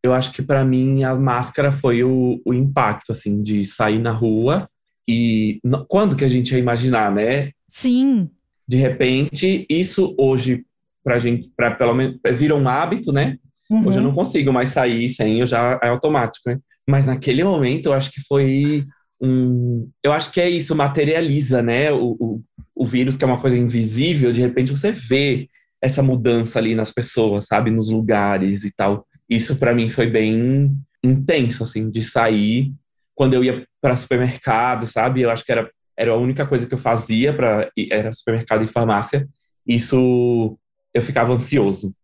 [0.00, 4.12] Eu acho que para mim a máscara foi o, o impacto, assim, de sair na
[4.12, 4.70] rua
[5.08, 7.50] e quando que a gente ia imaginar, né?
[7.68, 8.30] Sim.
[8.68, 10.64] De repente, isso hoje
[11.02, 13.36] pra gente, para pelo menos, vira um hábito, né?
[13.70, 13.86] Uhum.
[13.86, 16.58] Hoje eu não consigo mais sair sem, eu já é automático, né?
[16.88, 18.84] Mas naquele momento eu acho que foi
[19.20, 19.88] um.
[20.02, 21.92] Eu acho que é isso, materializa, né?
[21.92, 22.42] O, o,
[22.74, 25.48] o vírus, que é uma coisa invisível, de repente você vê
[25.80, 27.70] essa mudança ali nas pessoas, sabe?
[27.70, 29.06] Nos lugares e tal.
[29.28, 32.72] Isso para mim foi bem intenso, assim, de sair
[33.14, 35.20] quando eu ia para supermercado, sabe?
[35.20, 38.66] Eu acho que era, era a única coisa que eu fazia para era supermercado e
[38.66, 39.28] farmácia.
[39.66, 40.58] Isso
[40.92, 41.94] eu ficava ansioso.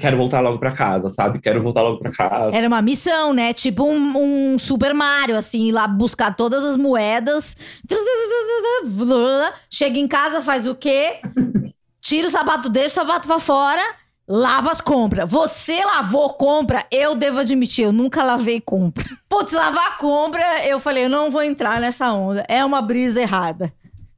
[0.00, 1.40] Quero voltar logo para casa, sabe?
[1.40, 2.56] Quero voltar logo para casa.
[2.56, 3.52] Era uma missão, né?
[3.52, 7.56] Tipo um, um Super Mario, assim, ir lá buscar todas as moedas.
[9.70, 11.20] Chega em casa, faz o quê?
[12.00, 13.80] Tira o sapato, deixa o sapato pra fora,
[14.26, 15.30] lava as compras.
[15.30, 16.84] Você lavou compra?
[16.90, 19.04] Eu devo admitir, eu nunca lavei compra.
[19.28, 22.44] Putz, lavar compra, eu falei, eu não vou entrar nessa onda.
[22.48, 23.72] É uma brisa errada.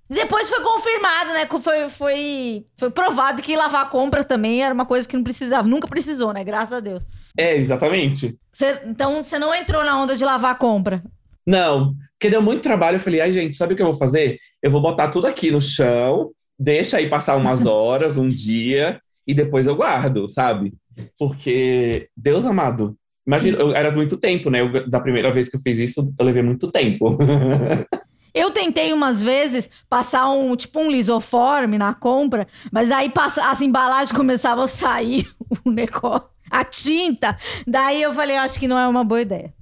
[0.08, 1.46] Depois foi confirmado, né?
[1.46, 5.66] Foi, foi, foi provado que lavar a compra também era uma coisa que não precisava.
[5.66, 6.44] Nunca precisou, né?
[6.44, 7.04] Graças a Deus.
[7.36, 8.38] É, exatamente.
[8.52, 11.02] Cê, então você não entrou na onda de lavar a compra?
[11.46, 12.96] Não, porque deu muito trabalho.
[12.96, 14.38] Eu falei, ai, gente, sabe o que eu vou fazer?
[14.62, 19.34] Eu vou botar tudo aqui no chão, deixa aí passar umas horas, um dia, e
[19.34, 20.72] depois eu guardo, sabe?
[21.18, 24.60] Porque, Deus amado, imagina, eu, era muito tempo, né?
[24.60, 27.16] Eu, da primeira vez que eu fiz isso, eu levei muito tempo.
[28.36, 33.62] Eu tentei umas vezes passar um tipo um lisoforme na compra, mas daí passa, as
[33.62, 35.26] embalagens começavam a sair
[35.64, 37.38] o negócio, a tinta.
[37.66, 39.54] Daí eu falei, acho que não é uma boa ideia.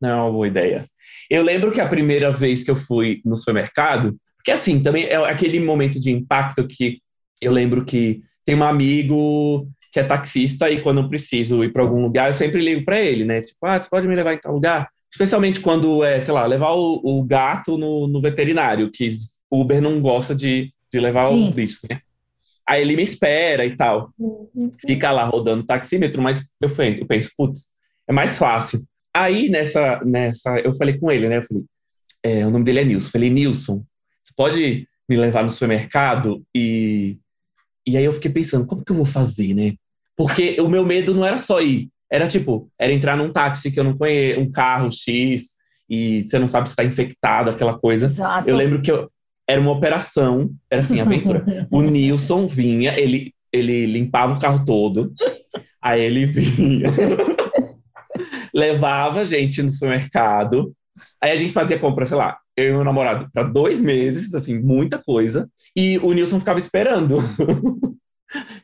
[0.00, 0.86] Não é uma boa ideia.
[1.28, 5.16] Eu lembro que a primeira vez que eu fui no supermercado, porque assim, também é
[5.16, 7.00] aquele momento de impacto que
[7.42, 11.82] eu lembro que tem um amigo que é taxista e quando eu preciso ir para
[11.82, 13.40] algum lugar, eu sempre ligo para ele, né?
[13.40, 14.88] Tipo, ah, você pode me levar em tal lugar?
[15.10, 19.08] Especialmente quando é, sei lá, levar o, o gato no, no, veterinário, que
[19.50, 21.48] o Uber não gosta de, de levar Sim.
[21.48, 22.00] o bicho, né?
[22.68, 24.12] Aí ele me espera e tal.
[24.18, 24.70] Uhum.
[24.86, 27.68] Fica lá rodando taxímetro, mas eu, eu penso, putz,
[28.06, 28.84] é mais fácil.
[29.14, 31.38] Aí nessa, nessa, eu falei com ele, né?
[31.38, 31.64] Eu falei,
[32.22, 33.08] é, o nome dele é Nilson.
[33.08, 33.84] Eu falei, Nilson,
[34.22, 36.44] você pode me levar no supermercado?
[36.54, 37.16] E,
[37.86, 39.74] e aí eu fiquei pensando, como que eu vou fazer, né?
[40.14, 43.78] Porque o meu medo não era só ir, era tipo, era entrar num táxi que
[43.78, 45.56] eu não conheço, um carro X,
[45.88, 48.06] e você não sabe se está infectado, aquela coisa.
[48.06, 48.48] Exato.
[48.48, 49.10] Eu lembro que eu,
[49.48, 51.44] era uma operação, era assim, aventura.
[51.70, 55.12] o Nilson vinha, ele, ele limpava o carro todo,
[55.82, 56.90] aí ele vinha,
[58.54, 60.74] levava a gente no supermercado,
[61.20, 64.58] aí a gente fazia compra, sei lá, eu e meu namorado, para dois meses, assim,
[64.58, 67.18] muita coisa, e o Nilson ficava esperando.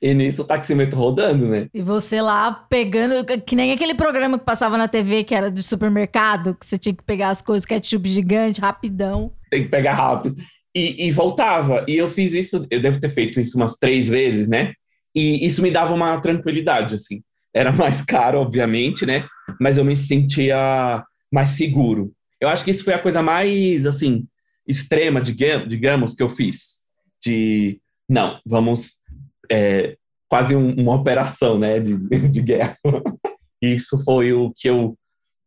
[0.00, 1.68] E nisso o taxímetro rodando, né?
[1.72, 5.62] E você lá pegando, que nem aquele programa que passava na TV que era de
[5.62, 9.32] supermercado, que você tinha que pegar as coisas, ketchup gigante, rapidão.
[9.50, 10.36] Tem que pegar rápido.
[10.74, 11.84] E, e voltava.
[11.88, 14.72] E eu fiz isso, eu devo ter feito isso umas três vezes, né?
[15.14, 17.22] E isso me dava uma tranquilidade, assim.
[17.54, 19.26] Era mais caro, obviamente, né?
[19.60, 22.12] Mas eu me sentia mais seguro.
[22.40, 24.26] Eu acho que isso foi a coisa mais, assim,
[24.66, 26.82] extrema, digamos, que eu fiz.
[27.24, 28.98] De, não, vamos
[29.50, 29.96] é,
[30.28, 31.96] quase um, uma operação né, de,
[32.28, 32.76] de guerra.
[33.62, 34.96] isso foi o que eu,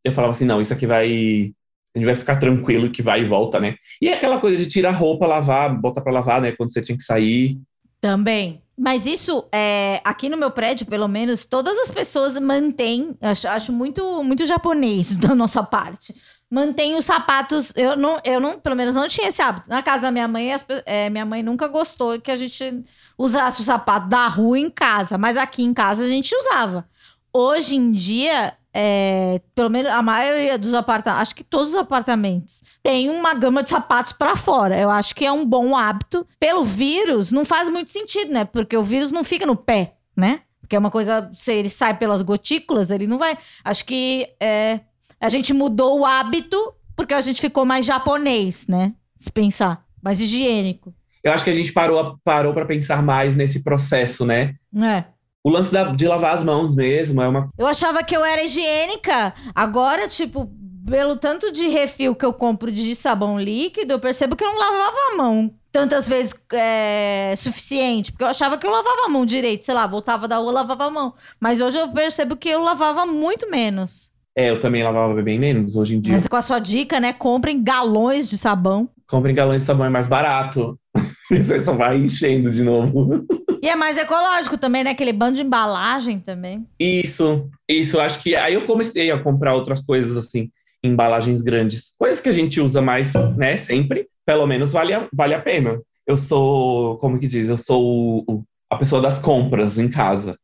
[0.03, 1.53] eu falava assim, não, isso aqui vai...
[1.95, 3.75] A gente vai ficar tranquilo que vai e volta, né?
[3.99, 6.51] E é aquela coisa de tirar roupa, lavar, botar para lavar, né?
[6.51, 7.59] Quando você tinha que sair.
[7.99, 8.61] Também.
[8.77, 13.71] Mas isso, é, aqui no meu prédio, pelo menos, todas as pessoas mantêm, acho, acho
[13.73, 16.13] muito, muito japonês da nossa parte,
[16.49, 17.73] mantém os sapatos.
[17.75, 19.69] Eu não, eu não, pelo menos não tinha esse hábito.
[19.69, 22.83] Na casa da minha mãe, as, é, minha mãe nunca gostou que a gente
[23.17, 26.87] usasse o sapato da rua em casa, mas aqui em casa a gente usava.
[27.33, 32.61] Hoje em dia, é, pelo menos a maioria dos apartamentos, acho que todos os apartamentos,
[32.83, 34.79] tem uma gama de sapatos para fora.
[34.79, 36.27] Eu acho que é um bom hábito.
[36.39, 38.45] Pelo vírus, não faz muito sentido, né?
[38.45, 40.41] Porque o vírus não fica no pé, né?
[40.61, 43.37] Porque é uma coisa, se ele sai pelas gotículas, ele não vai.
[43.63, 44.81] Acho que é,
[45.19, 48.93] a gente mudou o hábito porque a gente ficou mais japonês, né?
[49.15, 50.93] Se pensar, mais higiênico.
[51.23, 54.55] Eu acho que a gente parou, parou para pensar mais nesse processo, né?
[54.75, 55.03] É.
[55.43, 57.47] O lance da, de lavar as mãos mesmo é uma.
[57.57, 59.33] Eu achava que eu era higiênica.
[59.53, 60.51] Agora, tipo,
[60.89, 64.59] pelo tanto de refil que eu compro de sabão líquido, eu percebo que eu não
[64.59, 68.11] lavava a mão tantas vezes é, suficiente.
[68.11, 69.65] Porque eu achava que eu lavava a mão direito.
[69.65, 71.13] Sei lá, voltava da rua, lavava a mão.
[71.39, 74.06] Mas hoje eu percebo que eu lavava muito menos.
[74.37, 76.13] É, eu também lavava bem menos hoje em dia.
[76.13, 77.11] Mas com a sua dica, né?
[77.11, 78.87] Comprem galões de sabão.
[79.07, 80.79] Comprem galões de sabão, é mais barato.
[81.27, 83.25] Você só vai enchendo de novo.
[83.63, 84.91] E é mais ecológico também, né?
[84.91, 86.67] Aquele bando de embalagem também.
[86.79, 87.99] Isso, isso.
[87.99, 90.51] Acho que aí eu comecei a comprar outras coisas assim,
[90.83, 91.95] embalagens grandes.
[91.97, 93.57] Coisas que a gente usa mais, né?
[93.57, 94.07] Sempre.
[94.23, 95.81] Pelo menos vale a, vale a pena.
[96.05, 97.49] Eu sou, como que diz?
[97.49, 100.37] Eu sou o, a pessoa das compras em casa.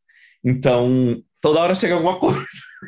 [0.44, 2.40] Então, toda hora chega alguma coisa.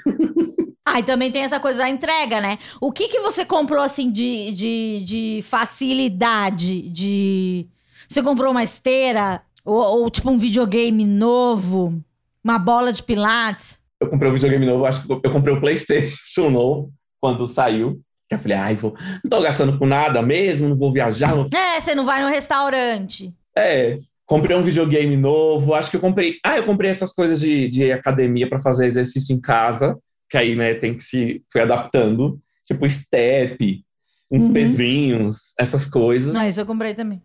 [0.99, 2.59] E também tem essa coisa da entrega, né?
[2.81, 6.89] O que que você comprou, assim, de, de, de facilidade?
[6.91, 7.67] De...
[8.09, 9.43] Você comprou uma esteira?
[9.65, 12.01] Ou, ou, tipo um videogame novo?
[12.43, 13.81] Uma bola de pilates?
[14.01, 18.01] Eu comprei um videogame novo, acho que eu comprei o PlayStation novo quando saiu.
[18.29, 18.95] Que eu falei, ai, vou...
[19.23, 21.35] não tô gastando com nada mesmo, não vou viajar.
[21.35, 21.47] Não...
[21.53, 23.35] É, você não vai no restaurante.
[23.57, 25.75] É, comprei um videogame novo.
[25.75, 26.37] Acho que eu comprei.
[26.45, 29.97] Ah, eu comprei essas coisas de, de academia para fazer exercício em casa
[30.31, 33.85] que aí, né, tem que se foi adaptando, tipo step,
[34.31, 34.53] uns uhum.
[34.53, 36.35] pezinhos, essas coisas.
[36.35, 37.23] Ah, isso eu comprei também.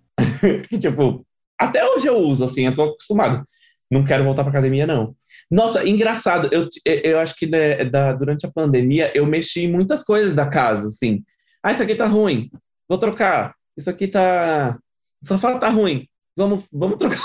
[0.69, 1.25] que, tipo,
[1.57, 3.45] até hoje eu uso, assim, eu tô acostumado.
[3.89, 5.15] Não quero voltar pra academia, não.
[5.49, 10.03] Nossa, engraçado, eu, eu acho que né, da, durante a pandemia eu mexi em muitas
[10.03, 11.23] coisas da casa, assim.
[11.61, 12.49] Ah, isso aqui tá ruim,
[12.87, 13.53] vou trocar.
[13.75, 14.77] Isso aqui tá.
[15.21, 17.19] O sofá tá ruim, vamos, vamos trocar.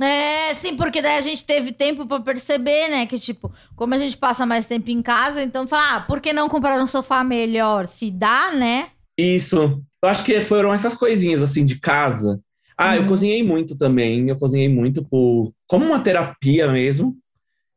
[0.00, 3.06] É, sim, porque daí a gente teve tempo para perceber, né?
[3.06, 6.32] Que, tipo, como a gente passa mais tempo em casa, então falar, ah, por que
[6.32, 7.86] não comprar um sofá melhor?
[7.86, 8.88] Se dá, né?
[9.18, 9.82] Isso.
[10.02, 12.40] Eu acho que foram essas coisinhas, assim, de casa.
[12.76, 13.08] Ah, eu uhum.
[13.08, 14.28] cozinhei muito também.
[14.28, 15.52] Eu cozinhei muito por.
[15.66, 17.16] Como uma terapia mesmo.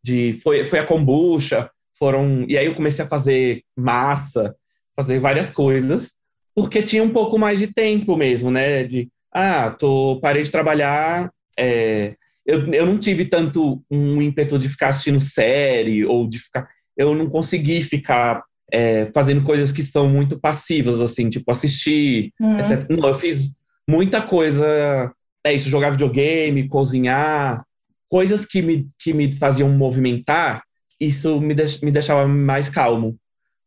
[0.04, 1.70] De, foi, foi a kombucha.
[1.98, 2.46] Foram.
[2.48, 4.56] E aí eu comecei a fazer massa,
[4.96, 6.14] fazer várias coisas.
[6.56, 8.84] Porque tinha um pouco mais de tempo mesmo, né?
[8.84, 9.10] De.
[9.34, 12.16] Ah, tô, parei de trabalhar, é,
[12.46, 16.68] eu, eu não tive tanto um ímpeto de ficar assistindo série ou de ficar.
[16.96, 22.60] Eu não consegui ficar é, fazendo coisas que são muito passivas, assim, tipo assistir, uhum.
[22.60, 22.90] etc.
[22.90, 23.52] Não, eu fiz
[23.90, 25.12] muita coisa.
[25.44, 27.64] É isso, jogar videogame, cozinhar,
[28.10, 30.64] coisas que me, que me faziam movimentar,
[31.00, 33.16] isso me, deix, me deixava mais calmo.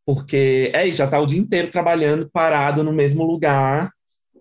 [0.07, 3.90] Porque é isso, já tá o dia inteiro trabalhando, parado no mesmo lugar.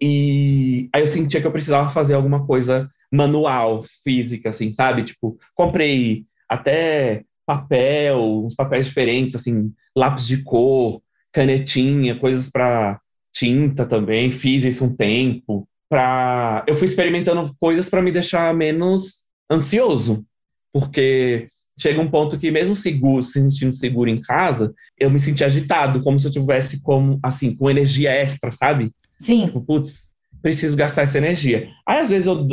[0.02, 5.04] E aí eu sentia que eu precisava fazer alguma coisa manual, física, assim, sabe?
[5.04, 13.00] Tipo, comprei até papel, uns papéis diferentes, assim, lápis de cor, canetinha, coisas para
[13.34, 14.32] tinta também.
[14.32, 15.68] Fiz isso um tempo.
[15.90, 16.64] Pra...
[16.68, 20.26] Eu fui experimentando coisas para me deixar menos ansioso,
[20.74, 21.48] porque
[21.80, 26.02] chega um ponto que mesmo seguro, se sentindo seguro em casa, eu me senti agitado,
[26.02, 28.92] como se eu tivesse como assim, com energia extra, sabe?
[29.18, 29.48] Sim.
[29.48, 31.70] Tipo, putz, preciso gastar essa energia.
[31.86, 32.48] Aí às vezes eu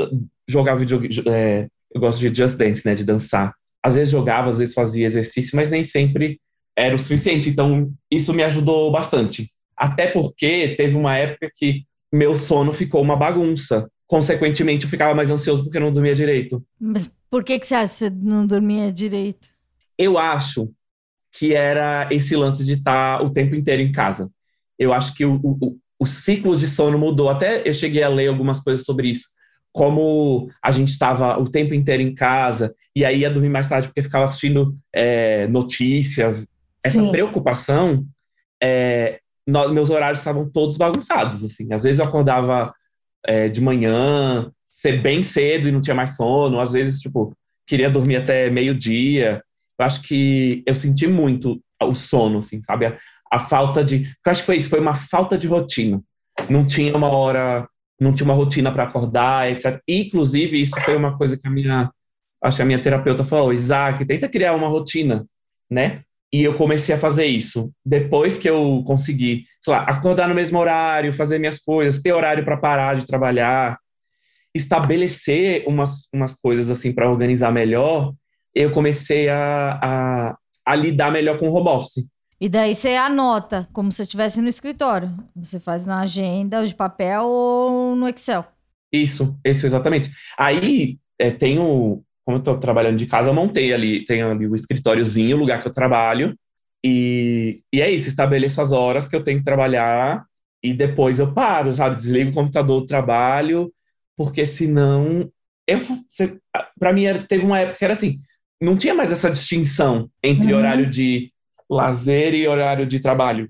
[0.49, 1.15] jogar videogame.
[1.29, 2.95] É, eu gosto de Just Dance, né?
[2.95, 3.55] De dançar.
[3.83, 6.41] Às vezes jogava, às vezes fazia exercício, mas nem sempre
[6.77, 7.49] era o suficiente.
[7.51, 9.51] Então, isso me ajudou bastante.
[9.77, 13.91] Até porque teve uma época que meu sono ficou uma bagunça.
[14.07, 16.65] consequentemente, eu ficava mais ansioso porque eu não dormia direito.
[16.81, 19.49] Mas por que, que você acha que você não dormia direito?
[19.99, 20.71] Eu acho
[21.33, 24.31] que era esse lance de estar o tempo inteiro em casa.
[24.79, 27.29] Eu acho que o, o, o ciclo de sono mudou.
[27.29, 29.29] Até eu cheguei a ler algumas coisas sobre isso.
[29.73, 33.89] Como a gente estava o tempo inteiro em casa e aí ia dormir mais tarde
[33.89, 36.33] porque ficava assistindo é, notícia.
[36.85, 37.11] Essa Sim.
[37.11, 38.07] preocupação,
[38.63, 41.43] é, no- meus horários estavam todos bagunçados.
[41.43, 42.73] Assim, às vezes eu acordava
[43.27, 46.61] é, de manhã, ser bem cedo e não tinha mais sono.
[46.61, 47.35] Às vezes, tipo,
[47.67, 49.43] queria dormir até meio-dia.
[49.79, 52.97] Eu acho que eu senti muito o sono, assim, sabe?
[53.35, 54.05] A, falta de.
[54.25, 56.03] Eu acho que foi isso, foi uma falta de rotina.
[56.49, 57.69] Não tinha uma hora,
[58.01, 59.81] não tinha uma rotina para acordar, etc.
[59.89, 61.91] Inclusive, isso foi uma coisa que a minha.
[62.43, 65.25] Acho que a minha terapeuta falou, Isaac, tenta criar uma rotina,
[65.71, 66.03] né?
[66.33, 67.73] E eu comecei a fazer isso.
[67.85, 72.45] Depois que eu consegui, sei lá, acordar no mesmo horário, fazer minhas coisas, ter horário
[72.45, 73.79] para parar de trabalhar,
[74.55, 78.13] estabelecer umas, umas coisas assim para organizar melhor,
[78.55, 82.07] eu comecei a, a, a lidar melhor com o home office.
[82.45, 85.11] E daí você anota, como se estivesse no escritório.
[85.35, 88.45] Você faz na agenda, de papel ou no Excel.
[88.93, 90.11] Isso, isso exatamente.
[90.37, 94.55] Aí é, tenho, como eu estou trabalhando de casa, eu montei ali, tenho ali o
[94.55, 96.39] escritóriozinho, o lugar que eu trabalho,
[96.85, 100.23] e, e é isso, estabeleço as horas que eu tenho que trabalhar
[100.63, 101.97] e depois eu paro, sabe?
[101.97, 103.73] Desligo o computador do trabalho,
[104.15, 105.33] porque senão.
[105.67, 105.81] Eu,
[106.79, 108.21] para mim, teve uma época que era assim:
[108.61, 110.59] não tinha mais essa distinção entre Uhum.
[110.59, 111.33] horário de
[111.71, 113.49] lazer e horário de trabalho.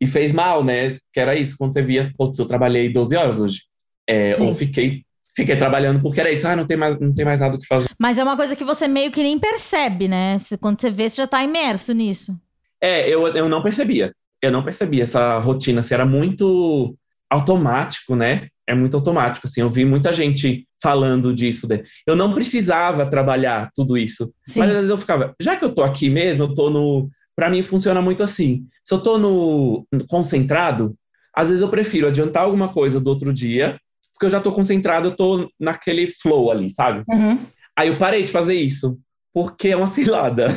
[0.00, 0.96] E fez mal, né?
[1.12, 3.62] Que era isso, quando você via, putz, eu trabalhei 12 horas hoje.
[4.08, 5.02] É, ou fiquei,
[5.36, 7.66] fiquei trabalhando porque era isso, ah, não tem mais, não tem mais nada o que
[7.66, 7.88] fazer.
[7.98, 10.36] Mas é uma coisa que você meio que nem percebe, né?
[10.60, 12.34] Quando você vê, você já tá imerso nisso.
[12.80, 14.12] É, eu, eu não percebia.
[14.42, 16.96] Eu não percebia essa rotina, assim, era muito
[17.28, 18.48] automático, né?
[18.66, 19.60] É muito automático, assim.
[19.60, 21.68] Eu vi muita gente falando disso.
[21.68, 21.82] né?
[22.06, 24.32] Eu não precisava trabalhar tudo isso.
[24.46, 24.60] Sim.
[24.60, 27.08] Mas às vezes eu ficava, já que eu tô aqui mesmo, eu tô no.
[27.40, 28.66] Pra mim funciona muito assim.
[28.84, 30.94] Se eu tô no no concentrado,
[31.34, 33.80] às vezes eu prefiro adiantar alguma coisa do outro dia,
[34.12, 37.02] porque eu já tô concentrado, eu tô naquele flow ali, sabe?
[37.08, 37.38] Uhum.
[37.74, 38.98] Aí eu parei de fazer isso,
[39.32, 40.48] porque é uma cilada.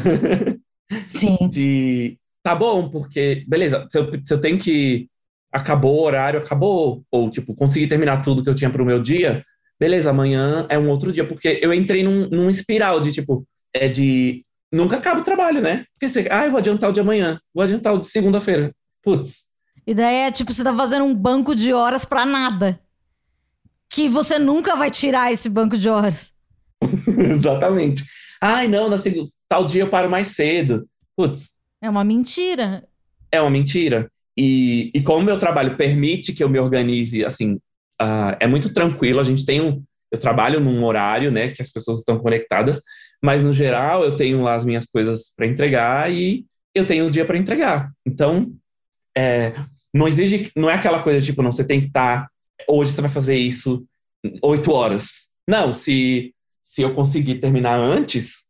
[1.08, 1.38] Sim.
[1.50, 5.08] de tá bom, porque beleza, se eu, se eu tenho que
[5.54, 9.42] acabou o horário, acabou, ou tipo, consegui terminar tudo que eu tinha pro meu dia,
[9.80, 13.88] beleza, amanhã é um outro dia, porque eu entrei num, num espiral de tipo, é
[13.88, 15.86] de nunca acaba o trabalho, né?
[15.94, 18.74] Porque você, ah, eu vou adiantar o de amanhã, vou adiantar o de segunda-feira.
[19.04, 19.44] Putz,
[19.86, 22.80] E daí é tipo, você tá fazendo um banco de horas pra nada.
[23.90, 26.32] Que você nunca vai tirar esse banco de horas.
[27.08, 28.04] exatamente.
[28.42, 30.88] Ai, não, na segu- tal dia eu paro mais cedo.
[31.16, 31.52] Putz,
[31.82, 32.88] É uma mentira.
[33.32, 34.10] é uma mentira.
[34.38, 37.60] E, e como o meu trabalho permite que eu me organize, assim,
[38.02, 39.20] ah, é muito tranquilo.
[39.20, 39.84] A gente tem um.
[40.12, 42.80] Eu trabalho num horário, né, que as pessoas estão conectadas,
[43.24, 46.46] mas no geral eu tenho lá as minhas coisas para entregar e
[46.76, 47.92] eu tenho um dia para entregar.
[48.06, 48.52] Então,
[49.16, 49.54] é,
[49.94, 52.28] não exige, não é aquela coisa tipo, não, você tem que estar.
[52.68, 53.86] hoje você vai fazer isso
[54.42, 55.30] oito horas.
[55.48, 58.44] Não, se, se eu conseguir terminar antes,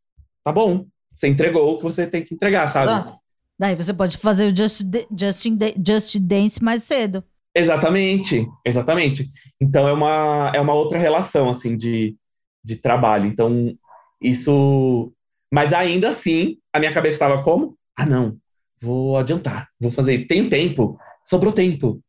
[0.43, 0.85] tá bom.
[1.15, 2.91] Você entregou o que você tem que entregar, sabe?
[2.91, 3.17] Ah,
[3.59, 7.23] Daí você pode fazer o Just, Da- Just Dance mais cedo.
[7.55, 9.29] Exatamente, exatamente.
[9.61, 12.15] Então é uma, é uma outra relação assim de,
[12.63, 13.27] de trabalho.
[13.27, 13.75] Então
[14.23, 15.11] isso,
[15.51, 17.77] mas ainda assim a minha cabeça estava como?
[17.97, 18.37] Ah, não,
[18.81, 20.27] vou adiantar, vou fazer isso.
[20.27, 22.01] Tenho tempo, sobrou tempo.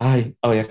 [0.00, 0.68] Ai, olha,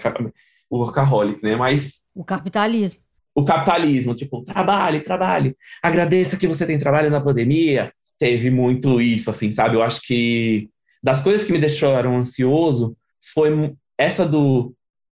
[0.69, 1.55] o workaholic, né?
[1.55, 3.01] Mas O capitalismo.
[3.35, 5.55] o capitalismo, tipo, trabalhe, trabalhe.
[5.81, 7.93] Agradeça que você tem trabalho na pandemia.
[8.19, 9.75] Teve muito isso, assim, sabe?
[9.75, 10.69] Eu acho que
[11.03, 12.95] das coisas que me deixaram ansioso
[13.33, 14.73] foi essa do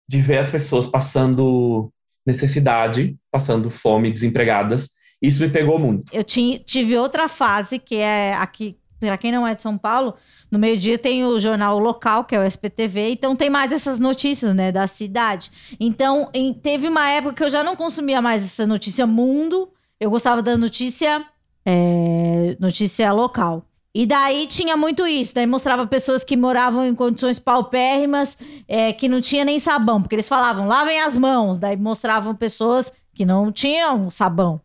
[0.09, 1.90] de ver as pessoas passando
[2.26, 4.90] necessidade, passando fome, desempregadas.
[5.21, 6.05] Isso me pegou muito.
[6.12, 10.15] Eu ti- tive outra fase que é aqui, para quem não é de São Paulo,
[10.51, 14.55] no meio-dia tem o jornal local, que é o SPTV, então tem mais essas notícias,
[14.55, 15.51] né, da cidade.
[15.81, 19.69] Então, em- teve uma época que eu já não consumia mais essa notícia mundo,
[20.01, 21.25] eu gostava da notícia,
[21.65, 23.65] é, notícia local.
[23.97, 28.37] E daí tinha muito isso, daí mostrava pessoas que moravam em condições paupérrimas,
[28.67, 32.93] é, que não tinha nem sabão, porque eles falavam, lavem as mãos, daí mostravam pessoas
[33.15, 34.61] que não tinham sabão.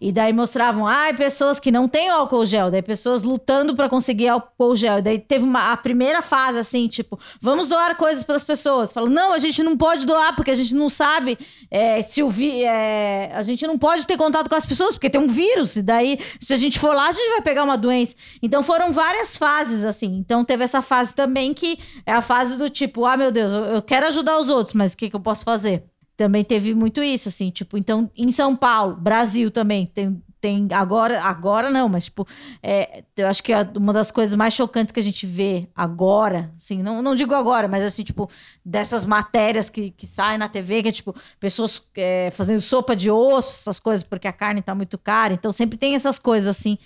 [0.00, 4.28] E daí mostravam, ai, pessoas que não têm álcool gel, daí pessoas lutando para conseguir
[4.28, 4.98] álcool gel.
[4.98, 8.92] E daí teve uma, a primeira fase assim, tipo, vamos doar coisas para as pessoas.
[8.92, 11.38] Falam, não, a gente não pode doar porque a gente não sabe
[11.70, 15.10] é, se o vi, é, a gente não pode ter contato com as pessoas porque
[15.10, 15.76] tem um vírus.
[15.76, 18.14] E daí, se a gente for lá, a gente vai pegar uma doença.
[18.42, 20.16] Então foram várias fases assim.
[20.18, 23.64] Então teve essa fase também que é a fase do tipo, ah, meu Deus, eu,
[23.64, 25.89] eu quero ajudar os outros, mas o que, que eu posso fazer?
[26.20, 31.18] Também teve muito isso, assim, tipo, então, em São Paulo, Brasil também, tem, tem agora,
[31.22, 32.28] agora não, mas, tipo,
[32.62, 36.52] é, eu acho que é uma das coisas mais chocantes que a gente vê agora,
[36.54, 38.28] assim, não, não digo agora, mas, assim, tipo,
[38.62, 43.10] dessas matérias que, que saem na TV, que é, tipo, pessoas é, fazendo sopa de
[43.10, 46.76] osso, essas coisas, porque a carne tá muito cara, então sempre tem essas coisas, assim,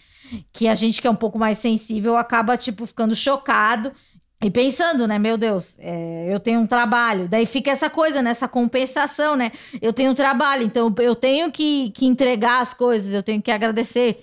[0.53, 3.91] que a gente que é um pouco mais sensível acaba, tipo, ficando chocado
[4.45, 7.27] e pensando, né, meu Deus, é, eu tenho um trabalho.
[7.27, 9.51] Daí fica essa coisa, né, compensação, né?
[9.81, 13.51] Eu tenho um trabalho, então eu tenho que, que entregar as coisas, eu tenho que
[13.51, 14.23] agradecer.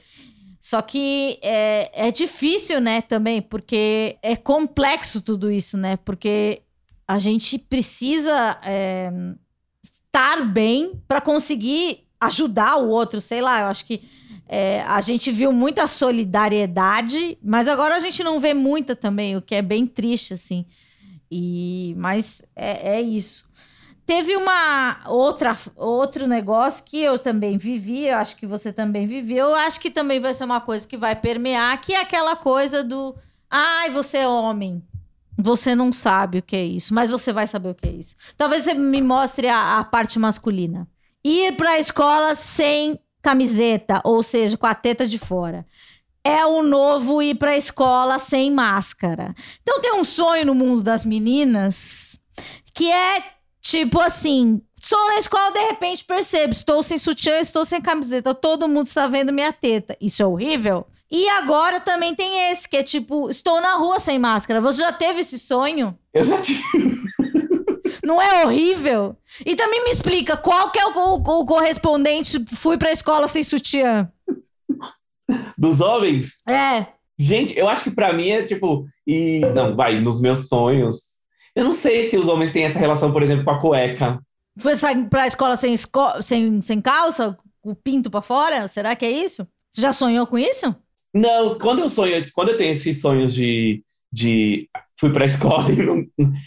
[0.62, 5.98] Só que é, é difícil, né, também, porque é complexo tudo isso, né?
[5.98, 6.62] Porque
[7.08, 9.12] a gente precisa é,
[9.84, 14.04] estar bem para conseguir ajudar o outro, sei lá, eu acho que
[14.54, 19.42] é, a gente viu muita solidariedade, mas agora a gente não vê muita também, o
[19.42, 20.66] que é bem triste, assim.
[21.32, 23.46] E, mas é, é isso.
[24.06, 29.48] Teve uma outra outro negócio que eu também vivi, eu acho que você também viveu,
[29.48, 32.84] eu acho que também vai ser uma coisa que vai permear, que é aquela coisa
[32.84, 33.16] do
[33.50, 34.84] ai, você é homem.
[35.38, 38.18] Você não sabe o que é isso, mas você vai saber o que é isso.
[38.36, 40.86] Talvez você me mostre a, a parte masculina.
[41.24, 45.66] Ir para a escola sem camiseta, ou seja, com a teta de fora.
[46.24, 49.34] É o novo ir pra escola sem máscara.
[49.62, 52.20] Então tem um sonho no mundo das meninas
[52.74, 53.24] que é
[53.62, 58.68] tipo assim: estou na escola, de repente percebo, estou sem sutiã, estou sem camiseta, todo
[58.68, 59.98] mundo está vendo minha teta.
[60.00, 60.86] Isso é horrível?
[61.12, 64.62] E agora também tem esse, que é tipo, estou na rua sem máscara.
[64.62, 65.98] Você já teve esse sonho?
[66.14, 66.64] Eu já tive.
[68.04, 69.16] Não é horrível?
[69.46, 73.44] E também me explica, qual que é o, o, o correspondente fui pra escola sem
[73.44, 74.12] sutiã?
[75.58, 76.42] Dos homens?
[76.48, 76.88] É.
[77.18, 78.88] Gente, eu acho que pra mim é tipo.
[79.06, 79.42] E.
[79.54, 81.18] Não, vai, nos meus sonhos.
[81.56, 84.20] Eu não sei se os homens têm essa relação, por exemplo, com a cueca.
[84.58, 84.74] Foi
[85.10, 88.68] pra escola sem, esco sem, sem calça, o pinto pra fora?
[88.68, 89.48] Será que é isso?
[89.72, 90.76] Você já sonhou com isso?
[91.14, 94.70] Não, quando eu sonho, quando eu tenho esses sonhos de, de
[95.02, 96.06] fui pra escola e não,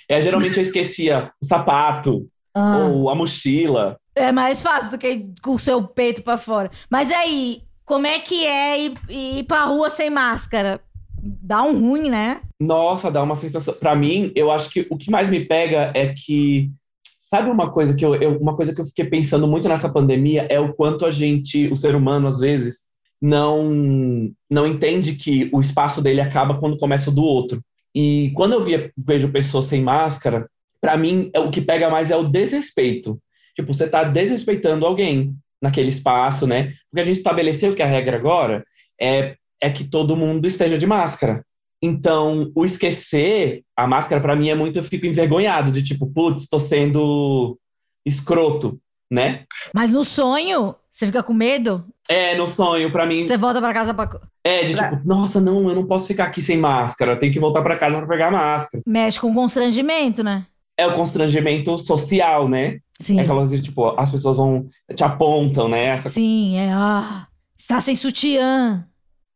[0.08, 2.86] é, geralmente eu esquecia o sapato ah.
[2.86, 3.98] ou a mochila.
[4.14, 6.70] É mais fácil do que com o seu peito para fora.
[6.88, 10.80] Mas aí, como é que é ir, ir pra rua sem máscara?
[11.20, 12.42] Dá um ruim, né?
[12.60, 13.74] Nossa, dá uma sensação.
[13.74, 16.70] Para mim, eu acho que o que mais me pega é que
[17.18, 20.46] sabe uma coisa que eu, eu, uma coisa que eu fiquei pensando muito nessa pandemia
[20.48, 22.84] é o quanto a gente, o ser humano às vezes
[23.20, 27.60] não não entende que o espaço dele acaba quando começa o do outro.
[27.94, 30.48] E quando eu via, vejo pessoas sem máscara,
[30.80, 33.20] para mim é o que pega mais é o desrespeito.
[33.54, 36.74] Tipo, você tá desrespeitando alguém naquele espaço, né?
[36.90, 38.64] Porque a gente estabeleceu que a regra agora
[39.00, 41.44] é, é que todo mundo esteja de máscara.
[41.80, 44.78] Então, o esquecer a máscara, para mim, é muito.
[44.78, 47.58] Eu fico envergonhado de tipo, putz, estou sendo
[48.04, 48.80] escroto,
[49.10, 49.44] né?
[49.74, 51.84] Mas no sonho, você fica com medo?
[52.08, 53.24] É, no sonho, para mim.
[53.24, 54.08] Você volta para casa pra.
[54.44, 54.90] É, de pra...
[54.90, 57.76] tipo, nossa, não, eu não posso ficar aqui sem máscara, eu tenho que voltar para
[57.76, 58.80] casa para pegar a máscara.
[58.86, 60.46] Mexe com constrangimento, né?
[60.78, 62.78] É o constrangimento social, né?
[63.00, 63.18] Sim.
[63.18, 65.86] É aquela coisa de, tipo, as pessoas vão, te apontam, né?
[65.86, 66.10] Essa...
[66.10, 67.26] Sim, é, ah,
[67.58, 68.86] está sem sutiã.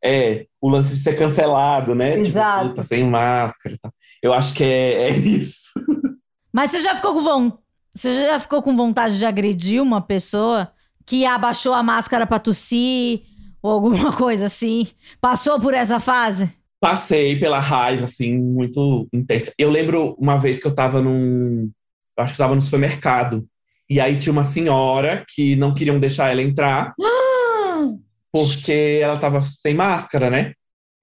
[0.05, 2.13] É, o lance de ser cancelado, né?
[2.13, 2.63] Tipo, Exato.
[2.67, 3.93] Tipo, tá sem máscara tal.
[4.23, 5.71] Eu acho que é, é isso.
[6.53, 10.71] Mas você já ficou com vontade, você já ficou com vontade de agredir uma pessoa
[11.09, 13.23] que abaixou a máscara para tossir
[13.63, 14.87] ou alguma coisa assim?
[15.21, 16.53] Passou por essa fase?
[16.79, 19.53] Passei pela raiva, assim, muito intensa.
[19.59, 21.71] Eu lembro uma vez que eu tava num.
[22.17, 23.45] Acho que eu tava no supermercado.
[23.91, 26.95] E aí tinha uma senhora que não queriam deixar ela entrar.
[28.31, 30.53] porque ela tava sem máscara, né?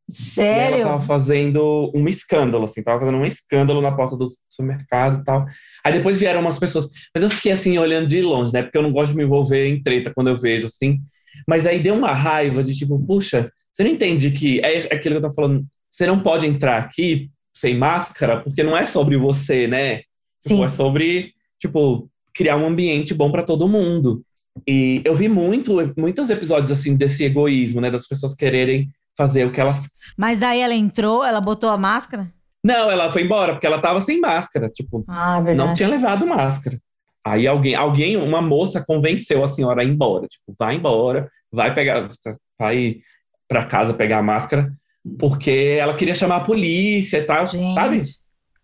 [0.07, 0.77] Sério?
[0.77, 5.19] E ela tava fazendo um escândalo, assim, tava fazendo um escândalo na porta do supermercado
[5.19, 5.45] e tal.
[5.85, 8.63] Aí depois vieram umas pessoas, mas eu fiquei assim, olhando de longe, né?
[8.63, 10.99] Porque eu não gosto de me envolver em treta quando eu vejo, assim.
[11.47, 15.25] Mas aí deu uma raiva de tipo, puxa, você não entende que é aquilo que
[15.25, 19.67] eu tô falando, você não pode entrar aqui sem máscara, porque não é sobre você,
[19.67, 20.01] né?
[20.41, 24.23] Tipo, é sobre, tipo, criar um ambiente bom para todo mundo.
[24.67, 27.91] E eu vi muito, muitos episódios assim desse egoísmo, né?
[27.91, 29.89] Das pessoas quererem fazer o que elas.
[30.17, 32.31] Mas daí ela entrou, ela botou a máscara?
[32.65, 34.69] Não, ela foi embora, porque ela tava sem máscara.
[34.69, 36.79] Tipo, ah, não tinha levado máscara.
[37.23, 40.25] Aí alguém, alguém, uma moça convenceu a senhora a ir embora.
[40.27, 42.09] Tipo, vai embora, vai pegar,
[42.57, 43.01] vai
[43.47, 44.73] para casa pegar a máscara,
[45.19, 48.03] porque ela queria chamar a polícia e tal, Gente, sabe?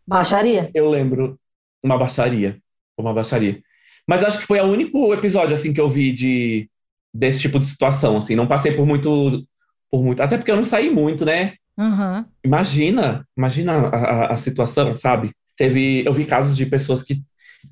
[0.07, 0.71] Baixaria.
[0.73, 1.39] Eu lembro,
[1.83, 2.57] uma baixaria,
[2.97, 3.61] uma baixaria.
[4.07, 6.67] Mas acho que foi o único episódio assim que eu vi de
[7.13, 8.35] desse tipo de situação, assim.
[8.35, 9.45] Não passei por muito
[9.91, 10.23] por muito.
[10.23, 11.53] Até porque eu não saí muito, né?
[11.81, 12.25] Uhum.
[12.43, 15.31] Imagina, imagina a, a, a, situação, sabe?
[15.57, 17.21] Teve, eu vi casos de pessoas que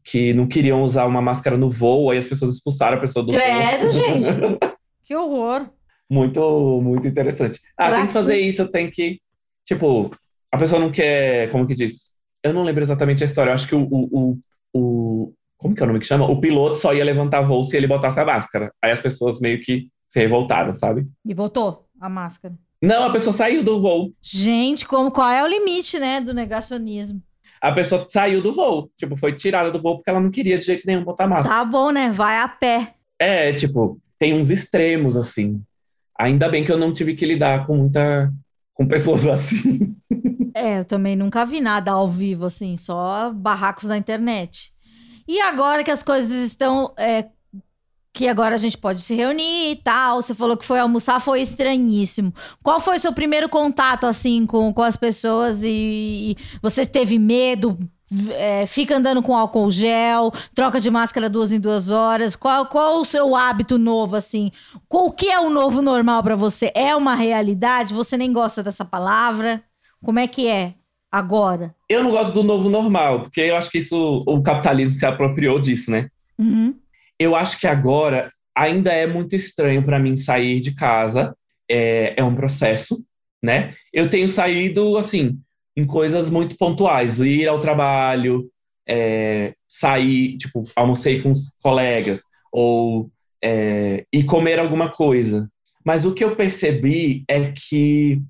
[0.03, 3.32] que não queriam usar uma máscara no voo, aí as pessoas expulsaram a pessoa do
[3.32, 3.91] Credo, voo.
[3.91, 4.28] gente.
[5.03, 5.68] Que horror.
[6.10, 7.60] muito, muito interessante.
[7.78, 9.20] Ah, tem que fazer isso, tem que.
[9.66, 10.12] Tipo,
[10.51, 11.49] a pessoa não quer.
[11.51, 12.14] Como que diz?
[12.43, 13.49] Eu não lembro exatamente a história.
[13.49, 13.88] Eu acho que o.
[13.89, 14.39] o, o,
[14.74, 16.26] o- como que é o nome que chama?
[16.26, 18.72] O piloto só ia levantar voo se ele botasse a máscara.
[18.82, 21.05] Aí as pessoas meio que se revoltaram, sabe?
[21.26, 22.53] Me botou a máscara.
[22.82, 24.13] Não, a pessoa saiu do voo.
[24.21, 27.21] Gente, como, qual é o limite, né, do negacionismo?
[27.61, 28.89] A pessoa saiu do voo.
[28.97, 31.55] Tipo, foi tirada do voo porque ela não queria de jeito nenhum botar máscara.
[31.55, 32.09] Tá bom, né?
[32.09, 32.93] Vai a pé.
[33.19, 35.61] É, tipo, tem uns extremos, assim.
[36.17, 38.32] Ainda bem que eu não tive que lidar com muita.
[38.73, 39.93] com pessoas assim.
[40.55, 44.71] É, eu também nunca vi nada ao vivo, assim, só barracos na internet.
[45.27, 46.93] E agora que as coisas estão.
[46.97, 47.27] é,
[48.14, 50.22] que agora a gente pode se reunir e tal.
[50.22, 52.34] Você falou que foi almoçar, foi estranhíssimo.
[52.64, 57.18] Qual foi o seu primeiro contato, assim, com, com as pessoas e, e você teve
[57.20, 57.78] medo?
[58.32, 62.36] É, fica andando com álcool gel, troca de máscara duas em duas horas.
[62.36, 64.51] Qual, qual o seu hábito novo, assim?
[64.88, 66.72] Qual- O que é o novo normal pra você?
[66.74, 67.93] É uma realidade?
[67.93, 69.62] Você nem gosta dessa palavra?
[70.03, 70.74] Como é que é
[71.12, 71.76] agora?
[71.88, 74.24] Eu não gosto do novo normal, porque eu acho que isso.
[74.26, 76.10] o capitalismo se apropriou disso, né?
[76.38, 76.74] Uhum.
[77.20, 81.36] Eu acho que agora ainda é muito estranho para mim sair de casa.
[81.70, 83.03] É, é um processo,
[83.43, 83.76] né?
[83.93, 85.38] Eu tenho saído, assim,
[85.78, 87.20] em coisas muito pontuais.
[87.20, 88.49] Ir ao trabalho,
[88.88, 93.11] é, sair, tipo, almocei com os colegas, ou
[93.43, 95.47] é, ir comer alguma coisa.
[95.86, 98.22] Mas o que eu percebi é que,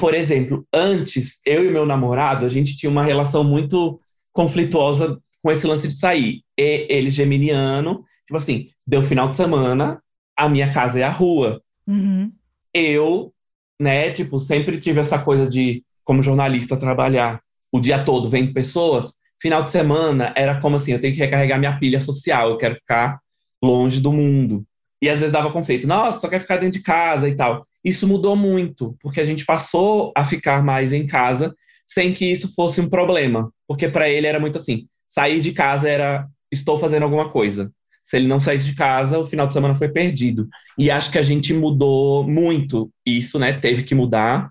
[0.00, 4.00] por exemplo, antes, eu e meu namorado, a gente tinha uma relação muito
[4.32, 6.42] conflituosa com esse lance de sair.
[6.58, 10.02] E, ele geminiano, tipo assim, deu final de semana,
[10.36, 11.62] a minha casa é a rua.
[11.86, 12.30] Uhum.
[12.74, 13.32] Eu,
[13.80, 17.40] né, tipo, sempre tive essa coisa de, como jornalista, trabalhar
[17.72, 19.14] o dia todo vendo pessoas.
[19.40, 22.76] Final de semana era como assim, eu tenho que recarregar minha pilha social, eu quero
[22.76, 23.18] ficar
[23.62, 24.62] longe do mundo.
[25.00, 27.66] E às vezes dava conflito, nossa, só quer ficar dentro de casa e tal.
[27.82, 31.54] Isso mudou muito, porque a gente passou a ficar mais em casa
[31.86, 33.50] sem que isso fosse um problema.
[33.66, 37.72] Porque para ele era muito assim, sair de casa era estou fazendo alguma coisa.
[38.08, 40.48] Se ele não saísse de casa, o final de semana foi perdido.
[40.78, 43.52] E acho que a gente mudou muito isso, né?
[43.52, 44.48] Teve que mudar.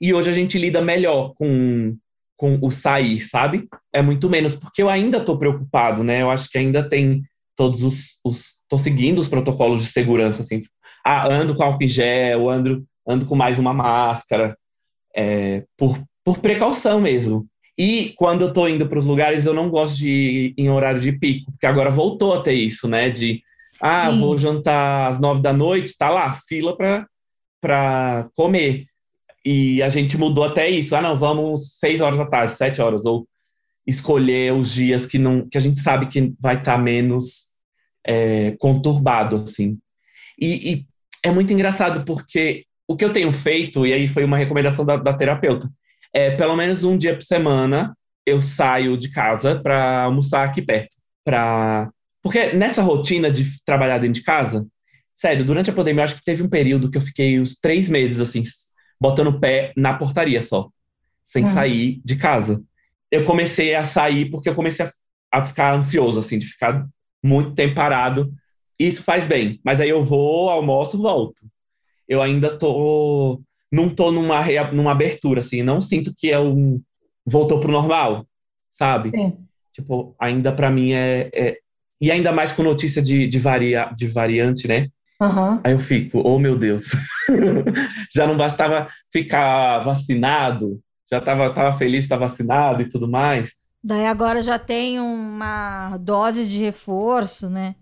[0.00, 1.96] E hoje a gente lida melhor com,
[2.36, 3.68] com o sair, sabe?
[3.92, 6.20] É muito menos, porque eu ainda tô preocupado, né?
[6.22, 7.22] Eu acho que ainda tem
[7.56, 8.60] todos os.
[8.68, 10.64] tô seguindo os protocolos de segurança, assim.
[11.06, 14.58] Ah, ando com álcool em gel, ando, ando com mais uma máscara,
[15.16, 17.46] é, por, por precaução mesmo.
[17.78, 21.00] E quando eu tô indo para os lugares, eu não gosto de ir em horário
[21.00, 23.10] de pico, porque agora voltou a ter isso, né?
[23.10, 23.42] De,
[23.80, 24.20] ah, Sim.
[24.20, 26.74] vou jantar às nove da noite, tá lá, fila
[27.60, 28.86] para comer.
[29.44, 30.96] E a gente mudou até isso.
[30.96, 33.28] Ah, não, vamos seis horas da tarde, sete horas, ou
[33.86, 37.52] escolher os dias que, não, que a gente sabe que vai estar menos
[38.04, 39.78] é, conturbado, assim.
[40.40, 40.86] E, e
[41.22, 44.96] é muito engraçado, porque o que eu tenho feito, e aí foi uma recomendação da,
[44.96, 45.70] da terapeuta,
[46.16, 47.94] é pelo menos um dia por semana
[48.24, 50.96] eu saio de casa para almoçar aqui perto.
[51.22, 51.90] Pra...
[52.22, 54.66] Porque nessa rotina de trabalhar dentro de casa,
[55.14, 57.90] sério, durante a pandemia, eu acho que teve um período que eu fiquei uns três
[57.90, 58.42] meses, assim,
[58.98, 60.70] botando o pé na portaria só,
[61.22, 61.52] sem Uhum.
[61.52, 62.62] sair de casa.
[63.10, 64.90] Eu comecei a sair porque eu comecei a,
[65.30, 66.86] a ficar ansioso, assim, de ficar
[67.22, 68.32] muito tempo parado.
[68.78, 71.42] Isso faz bem, mas aí eu vou, almoço, volto.
[72.08, 73.40] Eu ainda tô.
[73.70, 74.42] Não tô numa,
[74.72, 76.80] numa abertura, assim, não sinto que é um.
[77.24, 78.26] Voltou pro normal,
[78.70, 79.10] sabe?
[79.10, 79.36] Sim.
[79.72, 81.30] Tipo, ainda pra mim é.
[81.34, 81.58] é-
[82.00, 83.90] E ainda mais com notícia de, de, varia...
[83.96, 84.88] de variante, né?
[85.20, 85.60] Aham.
[85.64, 86.90] Aí eu fico, oh meu Deus.
[88.14, 90.78] já não bastava ficar vacinado,
[91.10, 93.54] já tava, tava feliz de estar vacinado e tudo mais.
[93.82, 97.76] Daí agora já tem uma dose de reforço, né?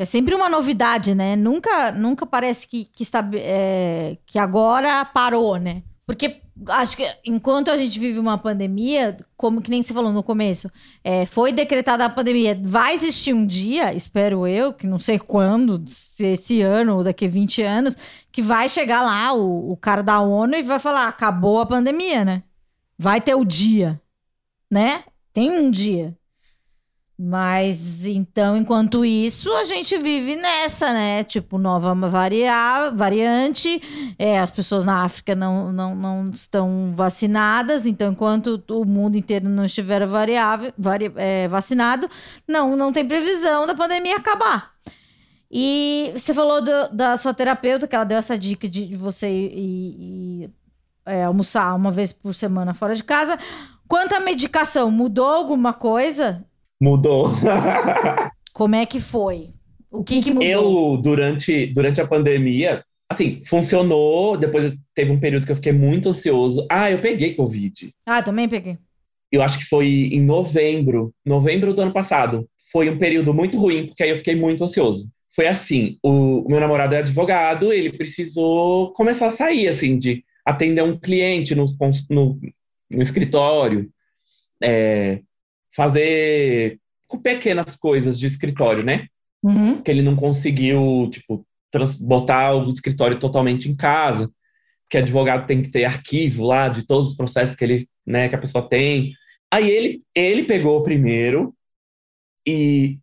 [0.00, 1.36] É sempre uma novidade, né?
[1.36, 5.82] Nunca, nunca parece que, que, está, é, que agora parou, né?
[6.06, 10.22] Porque acho que enquanto a gente vive uma pandemia, como que nem você falou no
[10.22, 10.70] começo,
[11.04, 12.58] é, foi decretada a pandemia.
[12.64, 17.26] Vai existir um dia, espero eu, que não sei quando, se esse ano ou daqui
[17.26, 17.94] a 20 anos,
[18.32, 22.24] que vai chegar lá o, o cara da ONU e vai falar: acabou a pandemia,
[22.24, 22.42] né?
[22.98, 24.00] Vai ter o dia,
[24.70, 25.04] né?
[25.30, 26.16] Tem um dia.
[27.22, 31.22] Mas então, enquanto isso, a gente vive nessa, né?
[31.22, 38.10] Tipo, nova varia variante, é, as pessoas na África não, não, não estão vacinadas, então,
[38.12, 42.08] enquanto o mundo inteiro não estiver variável, vari, é, vacinado,
[42.48, 44.70] não, não tem previsão da pandemia acabar.
[45.50, 50.44] E você falou do- da sua terapeuta, que ela deu essa dica de você ir,
[50.44, 50.50] ir,
[51.04, 53.38] é, almoçar uma vez por semana fora de casa.
[53.86, 56.46] Quanto à medicação, mudou alguma coisa?
[56.80, 57.30] Mudou.
[58.54, 59.48] Como é que foi?
[59.90, 60.48] O que que mudou?
[60.48, 64.36] Eu, durante, durante a pandemia, assim, funcionou.
[64.36, 66.66] Depois teve um período que eu fiquei muito ansioso.
[66.70, 67.92] Ah, eu peguei Covid.
[68.06, 68.78] Ah, também peguei.
[69.30, 72.48] Eu acho que foi em novembro, novembro do ano passado.
[72.72, 75.10] Foi um período muito ruim, porque aí eu fiquei muito ansioso.
[75.34, 80.24] Foi assim, o, o meu namorado é advogado, ele precisou começar a sair, assim, de
[80.44, 81.66] atender um cliente no,
[82.10, 82.40] no,
[82.90, 83.88] no escritório,
[84.62, 85.20] é,
[85.80, 86.78] fazer
[87.22, 89.06] pequenas coisas de escritório, né?
[89.42, 89.80] Uhum.
[89.80, 91.46] que ele não conseguiu, tipo,
[91.98, 94.30] botar o escritório totalmente em casa,
[94.82, 98.34] porque advogado tem que ter arquivo lá de todos os processos que ele, né, que
[98.34, 99.14] a pessoa tem.
[99.50, 101.54] Aí ele, ele pegou o primeiro
[102.46, 102.98] e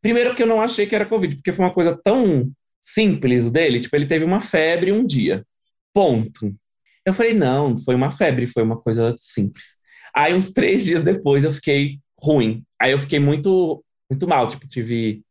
[0.00, 2.48] primeiro que eu não achei que era covid, porque foi uma coisa tão
[2.80, 5.44] simples dele, tipo, ele teve uma febre um dia.
[5.92, 6.54] Ponto.
[7.04, 9.74] Eu falei, não, foi uma febre, foi uma coisa simples.
[10.14, 12.62] Aí uns três dias depois eu fiquei ruim.
[12.80, 15.22] Aí eu fiquei muito, muito mal, tipo, tive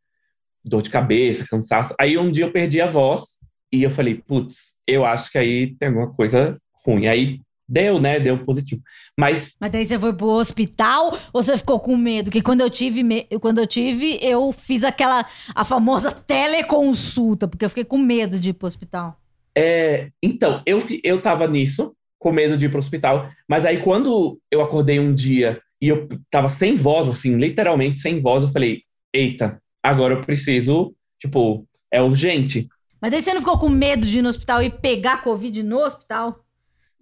[0.66, 1.94] dor de cabeça, cansaço.
[2.00, 3.38] Aí um dia eu perdi a voz
[3.72, 7.08] e eu falei, putz, eu acho que aí tem alguma coisa ruim.
[7.08, 8.20] Aí deu, né?
[8.20, 8.82] Deu positivo.
[9.18, 12.32] Mas Mas daí você foi pro hospital ou você ficou com medo?
[12.32, 17.64] Que quando eu tive, me- quando eu tive, eu fiz aquela a famosa teleconsulta, porque
[17.66, 19.20] eu fiquei com medo de ir pro hospital.
[19.56, 24.40] É, então, eu, eu tava nisso, com medo de ir pro hospital, mas aí quando
[24.52, 28.84] eu acordei um dia e eu tava sem voz, assim, literalmente sem voz, eu falei,
[29.14, 32.68] eita, agora eu preciso, tipo, é urgente.
[33.02, 35.80] Mas daí você não ficou com medo de ir no hospital e pegar Covid no
[35.84, 36.44] hospital?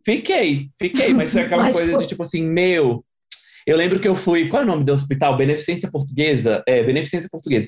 [0.05, 3.03] Fiquei, fiquei, mas foi aquela Mas coisa foi- de tipo assim, meu.
[3.65, 5.35] Eu lembro que eu fui, qual é o nome do hospital?
[5.35, 6.63] Beneficência Portuguesa?
[6.65, 7.67] É, Beneficência Portuguesa.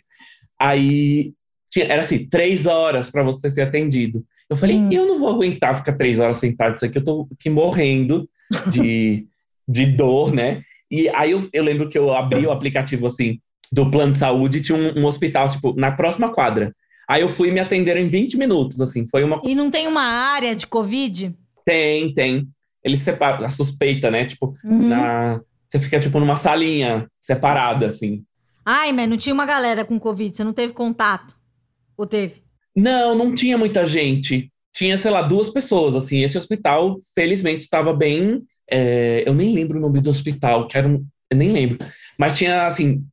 [0.58, 1.34] Aí
[1.70, 4.26] tinha, era assim, três horas para você ser atendido.
[4.50, 4.90] Eu falei, Hum.
[4.92, 8.30] eu não vou aguentar ficar três horas sentado isso aqui, eu tô aqui morrendo
[8.72, 9.28] de,
[9.68, 10.64] de dor, né?
[10.92, 13.40] E aí eu, eu lembro que eu abri o aplicativo assim
[13.72, 16.74] do plano de saúde e tinha um, um hospital, tipo, na próxima quadra.
[17.08, 19.88] Aí eu fui e me atenderam em 20 minutos, assim, foi uma E não tem
[19.88, 21.36] uma área de Covid?
[21.66, 22.48] tem, tem.
[22.84, 24.26] Eles separam a suspeita, né?
[24.26, 24.88] Tipo, Uhum.
[24.88, 25.42] na...
[25.68, 28.24] você fica tipo numa salinha separada, assim.
[28.66, 31.36] Ai, mas não tinha uma galera com Covid, você não teve contato?
[31.98, 32.42] Ou teve?
[32.76, 34.52] Não, não tinha muita gente.
[34.74, 36.24] Tinha, sei lá, duas pessoas, assim.
[36.24, 38.42] Esse hospital, felizmente, estava bem.
[38.72, 41.06] É, Eu nem lembro o nome do hospital, que era um...
[41.30, 41.78] Eu nem lembro.
[42.18, 43.04] Mas tinha, assim,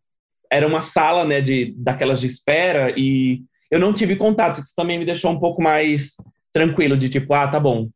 [0.50, 4.61] era uma sala, né, de, daquelas de espera e eu não tive contato.
[4.61, 6.14] Isso também me deixou um pouco mais
[6.52, 7.88] tranquilo, de tipo, ah, tá bom,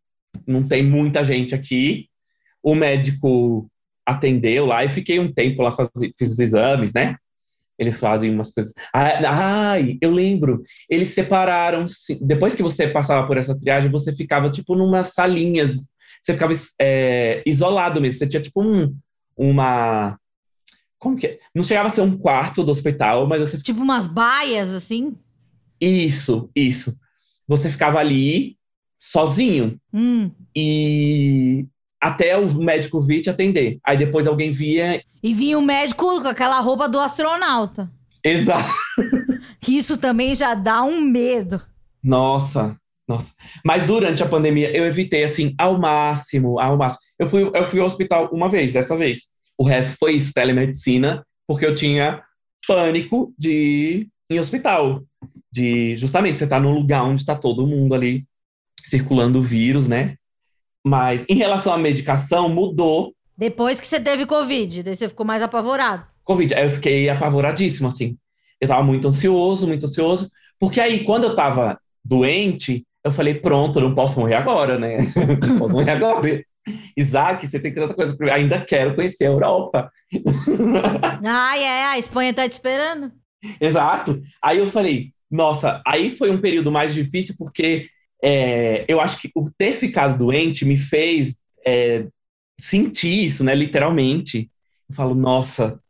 [0.46, 2.08] não tem muita gente aqui.
[2.62, 3.70] O médico
[4.04, 7.16] atendeu lá e fiquei um tempo lá, fazer, fiz os exames, né?
[7.78, 8.74] Eles fazem umas coisas.
[8.92, 10.62] Ah, Ai, eu lembro.
[10.88, 11.86] Eles separaram.
[12.20, 15.76] Depois que você passava por essa triagem, você ficava tipo numas salinhas.
[16.22, 18.18] Você ficava é, isolado mesmo.
[18.18, 18.94] Você tinha tipo um,
[19.36, 20.18] uma.
[20.98, 21.38] Como que é?
[21.54, 23.58] Não chegava a ser um quarto do hospital, mas você.
[23.60, 25.16] Tipo umas baias, assim?
[25.80, 26.96] Isso, isso.
[27.48, 28.56] Você ficava ali
[29.00, 30.30] sozinho Hum.
[30.54, 31.66] e
[32.00, 33.78] até o médico vir te atender.
[33.84, 35.02] Aí depois alguém via.
[35.22, 37.90] E vinha o médico com aquela roupa do astronauta.
[38.22, 38.70] Exato.
[39.66, 41.62] Isso também já dá um medo.
[42.02, 42.76] Nossa,
[43.10, 43.32] nossa.
[43.64, 47.00] Mas durante a pandemia eu evitei assim ao máximo, ao máximo.
[47.18, 49.26] Eu fui, eu fui ao hospital uma vez, dessa vez.
[49.58, 52.22] O resto foi isso, telemedicina, porque eu tinha
[52.66, 55.02] pânico de ir em hospital.
[55.52, 58.24] De justamente você estar num lugar onde está todo mundo ali
[58.82, 60.14] circulando o vírus, né?
[60.86, 63.12] Mas em relação à medicação, mudou.
[63.36, 66.06] Depois que você teve Covid, daí você ficou mais apavorado.
[66.24, 66.54] Covid.
[66.54, 68.16] Aí eu fiquei apavoradíssimo, assim.
[68.60, 70.30] Eu tava muito ansioso, muito ansioso.
[70.58, 74.98] Porque aí, quando eu tava doente, eu falei, pronto, eu não posso morrer agora, né?
[75.40, 76.44] não posso morrer agora.
[76.96, 78.16] Isaac, você tem outra coisa.
[78.18, 79.90] Eu ainda quero conhecer a Europa.
[81.24, 83.12] Ai, é, a Espanha tá te esperando.
[83.60, 84.20] Exato.
[84.42, 87.88] Aí eu falei, nossa, aí foi um período mais difícil porque
[88.22, 91.36] é, eu acho que o ter ficado doente me fez
[91.66, 92.06] é,
[92.60, 93.54] sentir isso, né?
[93.54, 94.50] Literalmente.
[94.88, 95.80] Eu falo, nossa,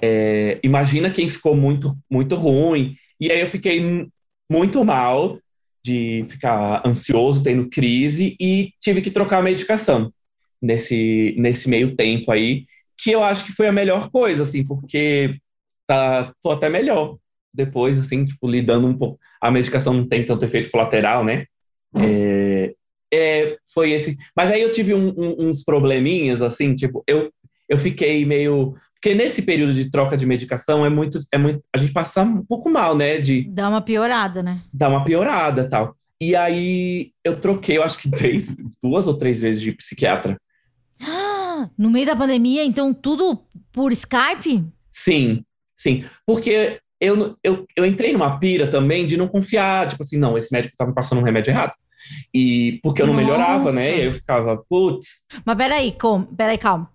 [0.00, 2.94] é, imagina quem ficou muito, muito ruim.
[3.18, 4.06] E aí eu fiquei
[4.48, 5.38] muito mal
[5.84, 10.12] de ficar ansioso, tendo crise, e tive que trocar a medicação
[10.60, 12.66] nesse, nesse meio tempo aí,
[12.96, 15.36] que eu acho que foi a melhor coisa, assim, porque
[15.86, 17.16] tá, tô até melhor
[17.52, 19.18] depois, assim, tipo, lidando um pouco.
[19.40, 21.46] A medicação não tem tanto efeito colateral, né?
[21.98, 22.74] É,
[23.12, 24.16] é, foi esse.
[24.34, 27.30] Mas aí eu tive um- um- uns probleminhas, assim, tipo, eu,
[27.68, 28.74] eu fiquei meio.
[29.02, 31.60] Porque nesse período de troca de medicação é muito, é muito.
[31.74, 33.18] A gente passa um pouco mal, né?
[33.18, 34.60] De Dá uma piorada, né?
[34.72, 35.96] dar uma piorada tal.
[36.20, 40.36] E aí eu troquei, eu acho que três, duas ou três vezes de psiquiatra.
[41.78, 43.38] No meio da pandemia, então tudo
[43.72, 44.64] por Skype?
[44.90, 45.44] Sim,
[45.82, 50.38] Sim, porque eu, eu, eu entrei numa pira também de não confiar, tipo assim, não,
[50.38, 51.72] esse médico tá me passando um remédio errado.
[52.32, 53.26] E porque eu não Nossa.
[53.26, 53.90] melhorava, né?
[53.90, 56.26] E aí eu ficava, putz, Mas peraí, como?
[56.26, 56.88] Peraí, calma.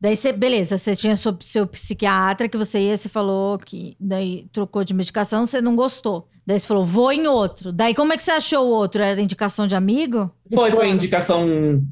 [0.00, 4.46] Daí você, beleza, você tinha seu, seu psiquiatra que você ia, você falou que daí
[4.52, 6.26] trocou de medicação, você não gostou.
[6.46, 7.70] Daí você falou, vou em outro.
[7.72, 9.02] Daí como é que você achou o outro?
[9.02, 10.30] Era indicação de amigo?
[10.52, 11.82] foi, foi indicação.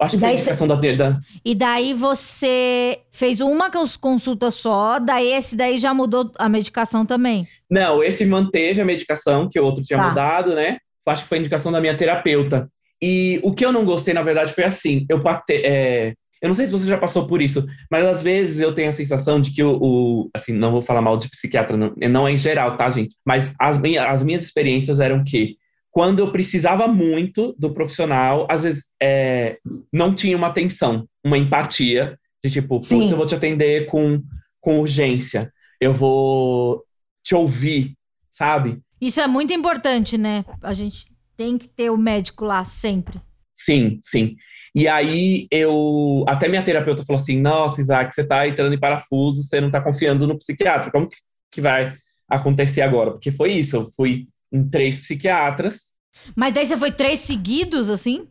[0.00, 1.18] Acho que foi indicação da, da.
[1.44, 7.04] E daí você fez uma cons- consulta só, daí esse daí já mudou a medicação
[7.04, 7.46] também.
[7.68, 10.08] Não, esse manteve a medicação que o outro tinha Tá.
[10.08, 10.78] mudado, né?
[11.06, 12.68] Acho que foi indicação da minha terapeuta.
[13.02, 16.66] E o que eu não gostei, na verdade, foi assim: eu é, eu não sei
[16.66, 19.62] se você já passou por isso, mas às vezes eu tenho a sensação de que
[19.62, 22.88] o, o- assim, não vou falar mal de psiquiatra, não, não é em geral, tá,
[22.90, 23.16] gente?
[23.24, 25.56] Mas as, minha, as minhas experiências eram que
[25.90, 29.58] quando eu precisava muito do profissional, às vezes é,
[29.92, 34.22] não tinha uma atenção, uma empatia, de tipo, putz, eu vou te atender com,
[34.60, 36.84] com urgência, eu vou
[37.24, 37.94] te ouvir,
[38.30, 38.78] sabe?
[39.00, 40.44] Isso é muito importante, né?
[40.62, 43.20] A gente tem que ter o médico lá sempre.
[43.58, 44.36] Sim, sim.
[44.74, 46.24] E aí eu.
[46.28, 49.80] Até minha terapeuta falou assim: nossa, Isaac, você tá entrando em parafuso, você não tá
[49.80, 50.90] confiando no psiquiatra.
[50.92, 51.08] Como
[51.50, 51.96] que, vai
[52.28, 53.10] acontecer agora?
[53.10, 55.92] Porque foi isso, eu fui em três psiquiatras,
[56.36, 58.28] Mas daí você foi três seguidos, assim?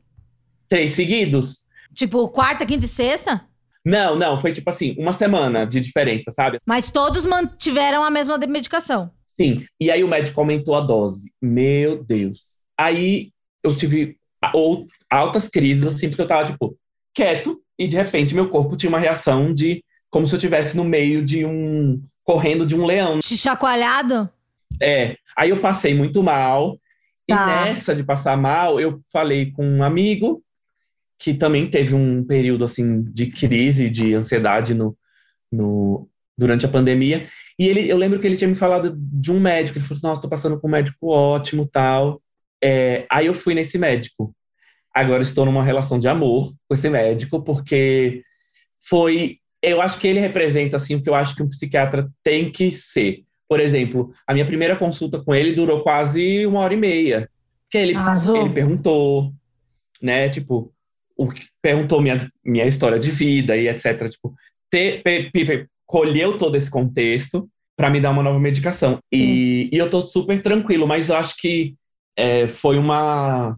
[0.70, 1.66] três seguidos.
[1.94, 3.46] Tipo, quarta, quinta e sexta?
[3.86, 6.60] Não, não, foi tipo assim, uma semana de diferença, sabe?
[6.66, 9.12] Mas todos mantiveram a mesma medicação.
[9.28, 9.66] Sim.
[9.80, 11.32] E aí o médico aumentou a dose.
[11.42, 12.58] Meu Deus.
[12.78, 13.32] Aí
[13.64, 14.18] eu tive
[14.54, 16.78] ou altas crises, assim, porque eu tava, tipo,
[17.14, 20.84] quieto, e de repente meu corpo tinha uma reação de como se eu estivesse no
[20.84, 22.02] meio de um.
[22.24, 23.20] correndo de um leão.
[23.20, 24.30] Te chacoalhado?
[24.82, 25.16] É.
[25.36, 26.78] Aí eu passei muito mal.
[27.28, 27.66] E Tá.
[27.66, 30.42] nessa de passar mal, eu falei com um amigo
[31.20, 34.96] que também teve um período assim de crise, de ansiedade no,
[35.52, 37.28] no durante a pandemia.
[37.60, 39.78] E ele, eu lembro que ele tinha me falado de um médico.
[39.78, 42.22] Ele falou assim, nossa, tô passando com um médico ótimo, tal.
[42.64, 44.34] É, aí eu fui nesse médico.
[45.00, 48.24] Agora estou numa relação de amor com esse médico, porque
[48.90, 49.38] foi.
[49.62, 52.72] Eu acho que ele representa assim o que eu acho que um psiquiatra tem que
[52.72, 53.24] ser.
[53.50, 57.30] Por exemplo, a minha primeira consulta com ele durou quase uma hora e meia.
[57.64, 58.38] Porque ele, Arrasou.
[58.38, 59.34] ele perguntou,
[60.02, 60.30] né?
[60.30, 60.72] Tipo,
[61.18, 61.28] o,
[61.62, 64.10] perguntou minha, minha história de vida e etc.
[64.10, 64.34] Tipo,
[64.70, 69.00] ter, pe- pe- pe- colheu todo esse contexto para me dar uma nova medicação.
[69.12, 71.76] E, e eu tô super tranquilo, mas eu acho que
[72.16, 73.58] é, foi uma.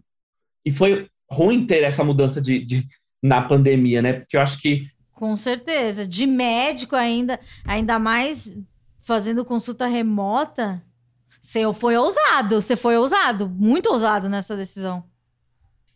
[0.64, 2.86] E foi ruim ter essa mudança de, de-
[3.22, 4.12] na pandemia, né?
[4.14, 6.06] Porque eu acho que Com certeza.
[6.06, 8.56] De médico ainda, ainda mais
[9.04, 10.82] fazendo consulta remota.
[11.40, 15.02] Você foi ousado, você foi ousado, muito ousado nessa decisão.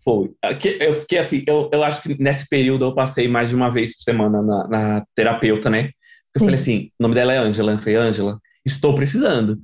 [0.03, 0.33] Foi.
[0.43, 3.71] Aqui- Eu fiquei assim, eu, eu acho que nesse período eu passei mais de uma
[3.71, 5.91] vez por semana na, na terapeuta, né?
[6.35, 6.45] Eu Sim.
[6.47, 7.73] falei assim, o nome dela é Ângela.
[7.73, 9.61] Eu falei, Ângela, estou precisando.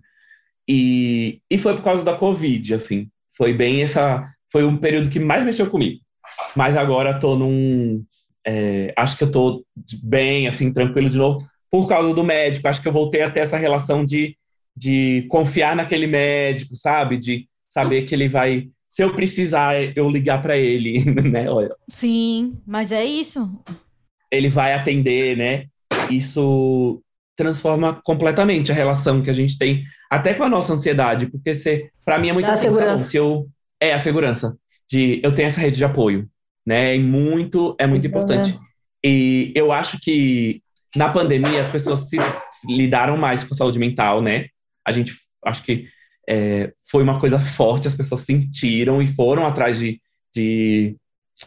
[0.69, 3.09] E, e foi por causa da Covid, assim.
[3.37, 4.25] Foi bem essa.
[4.53, 6.01] Foi um período que mais mexeu comigo.
[6.57, 8.05] Mas agora tô num.
[8.47, 9.65] é, acho que eu tô
[10.03, 12.67] bem, assim, tranquilo de novo, por causa do médico.
[12.69, 14.37] Acho que eu voltei a ter essa relação de,
[14.77, 17.17] de confiar naquele médico, sabe?
[17.19, 18.69] De saber que ele vai.
[18.89, 21.49] Se eu precisar, eu ligar para ele, né?
[21.49, 23.49] Olha, Sim, mas é isso.
[24.31, 25.67] ele vai atender, né?
[26.11, 27.01] Isso
[27.37, 31.53] transforma completamente a relação que a gente tem, até com a nossa ansiedade, porque
[32.05, 33.05] para mim é muito Dá assim, tá bom, segurança.
[33.07, 33.49] se eu
[33.81, 34.57] é a segurança
[34.89, 36.29] de eu tenho essa rede de apoio,
[36.67, 36.97] né?
[36.97, 38.59] E muito é muito importante.
[39.05, 40.63] E eu acho que
[40.95, 42.17] na pandemia as pessoas se,
[42.51, 44.47] se lidaram mais com a saúde mental, né?
[44.85, 45.15] A gente
[45.45, 45.87] acho que
[46.29, 50.01] é, foi uma coisa forte, as pessoas sentiram e foram atrás de,
[50.35, 50.97] de,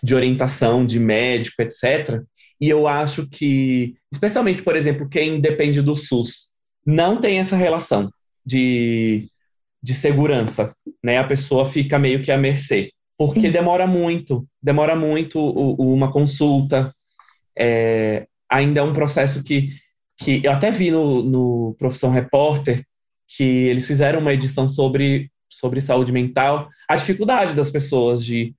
[0.02, 2.22] de orientação, de médico, etc.
[2.60, 6.52] E eu acho que, especialmente, por exemplo, quem depende do SUS,
[6.86, 8.10] não tem essa relação
[8.46, 9.30] de,
[9.84, 10.74] de segurança,
[11.04, 11.18] né?
[11.18, 13.52] A pessoa fica meio que à mercê, porque Sim.
[13.52, 16.96] demora muito, demora muito uma consulta.
[17.58, 19.70] É, ainda é um processo que,
[20.18, 22.86] que eu até vi no, no Profissão Repórter
[23.36, 28.56] que eles fizeram uma edição sobre, sobre saúde mental, a dificuldade das pessoas de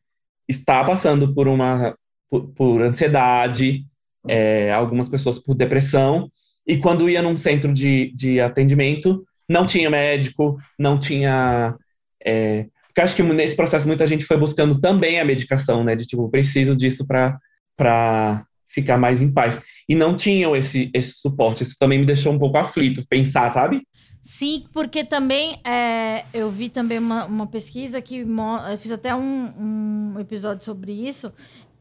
[0.49, 1.97] estar passando por uma
[2.29, 3.85] por, por ansiedade,
[4.29, 6.31] é, algumas pessoas por depressão,
[6.67, 11.77] e quando ia num centro de, de atendimento, não tinha médico, não tinha.
[12.25, 15.97] É, porque acho que nesse processo muita gente foi buscando também a medicação, né?
[15.97, 19.61] De tipo, preciso disso para ficar mais em paz.
[19.89, 21.63] E não tinham esse, esse suporte.
[21.63, 23.83] Isso também me deixou um pouco aflito, pensar, sabe?
[24.23, 30.15] Sim, porque também é, eu vi também uma, uma pesquisa que eu fiz até um,
[30.15, 31.31] um episódio sobre isso,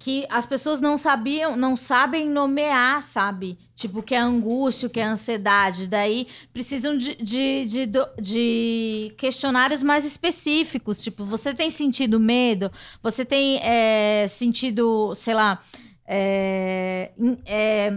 [0.03, 3.57] que as pessoas não sabiam, não sabem nomear, sabe?
[3.73, 5.87] Tipo, que é angústia, que é ansiedade.
[5.87, 7.89] Daí precisam de, de, de,
[8.21, 11.01] de questionários mais específicos.
[11.01, 12.69] Tipo, você tem sentido medo?
[13.01, 15.61] Você tem é, sentido, sei lá,
[16.05, 17.11] é,
[17.45, 17.93] é,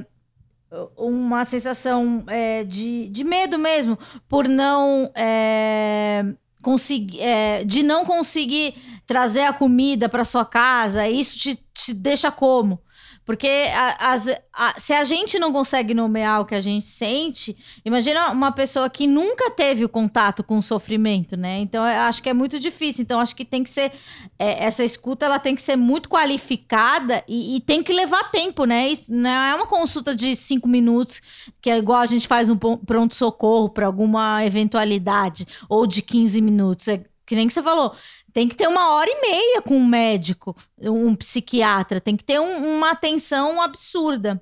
[0.96, 3.98] uma sensação é, de, de medo mesmo
[4.28, 6.24] por não é,
[6.62, 8.76] conseguir, é, de não conseguir
[9.06, 12.80] trazer a comida para sua casa, isso te, te deixa como?
[13.26, 13.64] Porque
[13.98, 18.52] as, a, se a gente não consegue nomear o que a gente sente, imagina uma
[18.52, 21.58] pessoa que nunca teve o contato com o sofrimento, né?
[21.58, 23.02] Então, eu acho que é muito difícil.
[23.02, 23.90] Então, acho que tem que ser.
[24.38, 28.64] É, essa escuta ela tem que ser muito qualificada e, e, tem que levar tempo,
[28.64, 28.88] né?
[28.88, 31.20] Isso não é uma consulta de cinco minutos,
[31.60, 36.86] que é igual a gente faz um pronto-socorro para alguma eventualidade, ou de 15 minutos.
[36.86, 37.92] É que nem que você falou.
[38.36, 42.38] Tem que ter uma hora e meia com um médico, um psiquiatra, tem que ter
[42.38, 44.38] um, uma atenção absurda.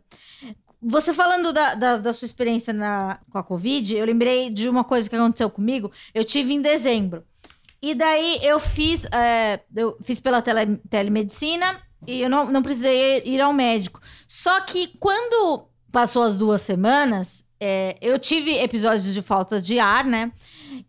[0.82, 4.82] Você falando da, da, da, sua experiência na, com a Covid, eu lembrei de uma
[4.82, 5.92] coisa que aconteceu comigo.
[6.12, 7.22] Eu tive em dezembro.
[7.80, 13.22] E daí eu fiz, é, eu fiz pela tele, telemedicina e eu não, não precisei
[13.24, 14.00] ir ao médico.
[14.26, 20.04] Só que quando passou as duas semanas, é, eu tive episódios de falta de ar,
[20.04, 20.32] né?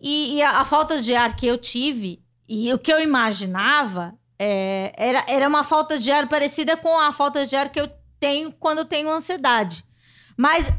[0.01, 4.13] E, e a, a, falta de ar que eu tive e o que eu imaginava
[4.37, 7.89] é, era, era uma falta de ar parecida com a falta de ar que eu
[8.19, 9.83] tenho quando eu tenho ansiedade.
[10.37, 10.71] Mas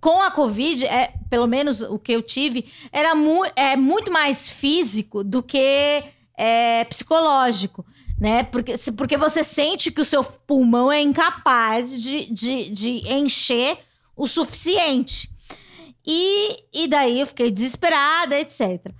[0.00, 4.50] com a Covid, é, pelo menos o que eu tive, era mu é, muito mais
[4.50, 6.04] físico do que
[6.36, 7.84] é, psicológico.
[8.18, 8.44] Né?
[8.44, 13.78] Porque, porque você sente que o seu pulmão é incapaz de, de, de encher
[14.16, 15.30] o suficiente.
[16.06, 18.92] E, e daí eu fiquei desesperada, etc.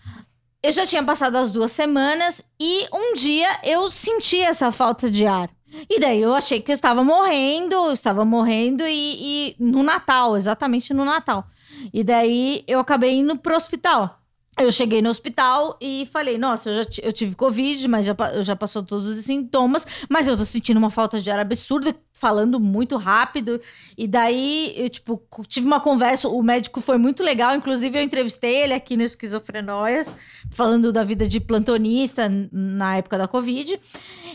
[0.62, 5.26] Eu já tinha passado as duas semanas e um dia eu senti essa falta de
[5.26, 5.50] ar.
[5.90, 10.36] E daí eu achei que eu estava morrendo, eu estava morrendo e, e no Natal,
[10.36, 11.46] exatamente no Natal.
[11.92, 14.18] E daí eu acabei indo pro hospital.
[14.58, 18.42] Eu cheguei no hospital e falei, nossa, eu já eu tive Covid, mas já, eu
[18.42, 22.58] já passou todos os sintomas, mas eu tô sentindo uma falta de ar absurda, falando
[22.58, 23.60] muito rápido.
[23.98, 28.62] E daí, eu, tipo, tive uma conversa, o médico foi muito legal, inclusive eu entrevistei
[28.62, 30.14] ele aqui no Esquizofrenóias,
[30.50, 33.78] falando da vida de plantonista na época da Covid.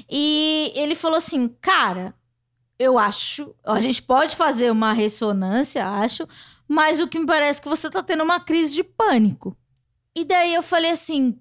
[0.07, 2.13] E ele falou assim, cara,
[2.77, 6.27] eu acho, a gente pode fazer uma ressonância, acho,
[6.67, 9.57] mas o que me parece é que você tá tendo uma crise de pânico.
[10.15, 11.39] E daí eu falei assim,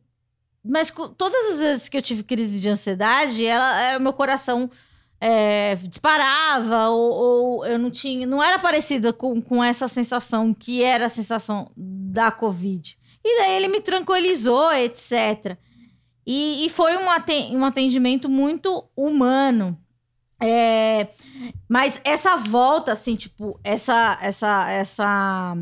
[0.64, 4.70] mas todas as vezes que eu tive crise de ansiedade, ela, é, meu coração
[5.20, 10.82] é, disparava ou, ou, eu não tinha, não era parecida com, com essa sensação que
[10.82, 12.96] era a sensação da Covid.
[13.22, 15.58] E daí ele me tranquilizou, etc.
[16.26, 19.78] E, e foi um, atendimento muito humano.
[20.42, 21.08] É,
[21.68, 25.54] mas essa volta, assim, tipo, essa, essa, essa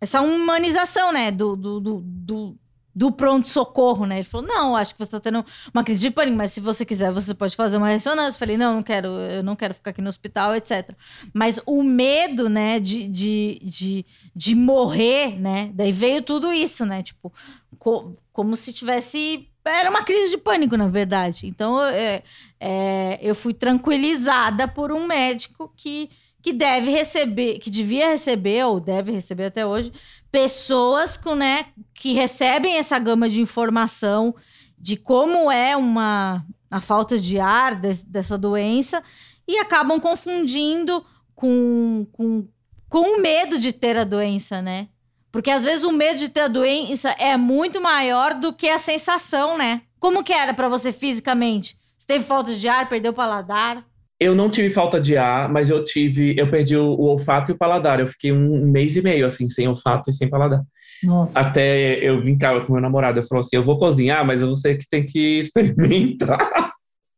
[0.00, 2.58] essa humanização, né, do, do, do, do,
[2.94, 4.16] do pronto-socorro, né?
[4.16, 6.84] Ele falou, não, acho que você tá tendo uma crise de pânico, mas se você
[6.84, 8.36] quiser, você pode fazer uma ressonância.
[8.36, 10.90] Eu falei, não, não quero, eu não quero ficar aqui no hospital, etc.
[11.32, 17.02] Mas o medo, né, de, de, de, de morrer, né, daí veio tudo isso, né,
[17.02, 17.32] tipo,
[17.78, 19.48] co como se tivesse...
[19.64, 21.46] Era uma crise de pânico, na verdade.
[21.46, 22.22] Então, é,
[22.60, 26.08] é, eu fui tranquilizada por um médico que
[26.46, 29.92] que deve receber, que devia receber, ou deve receber até hoje,
[30.30, 34.32] pessoas com, né, que recebem essa gama de informação
[34.78, 39.02] de como é uma a falta de ar de, dessa doença
[39.48, 42.46] e acabam confundindo com, com,
[42.88, 44.86] com o medo de ter a doença, né?
[45.32, 48.78] Porque às vezes o medo de ter a doença é muito maior do que a
[48.78, 49.82] sensação, né?
[49.98, 51.76] Como que era para você fisicamente?
[51.98, 53.84] Você teve falta de ar, perdeu o paladar?
[54.18, 57.54] Eu não tive falta de ar, mas eu tive, eu perdi o, o olfato e
[57.54, 58.00] o paladar.
[58.00, 60.62] Eu fiquei um, mês e meio assim, sem olfato e sem paladar.
[61.02, 61.38] Nossa.
[61.38, 64.74] Até eu brincava com meu namorado, eu falou assim: eu vou cozinhar, mas eu você
[64.74, 66.38] que tem que experimentar.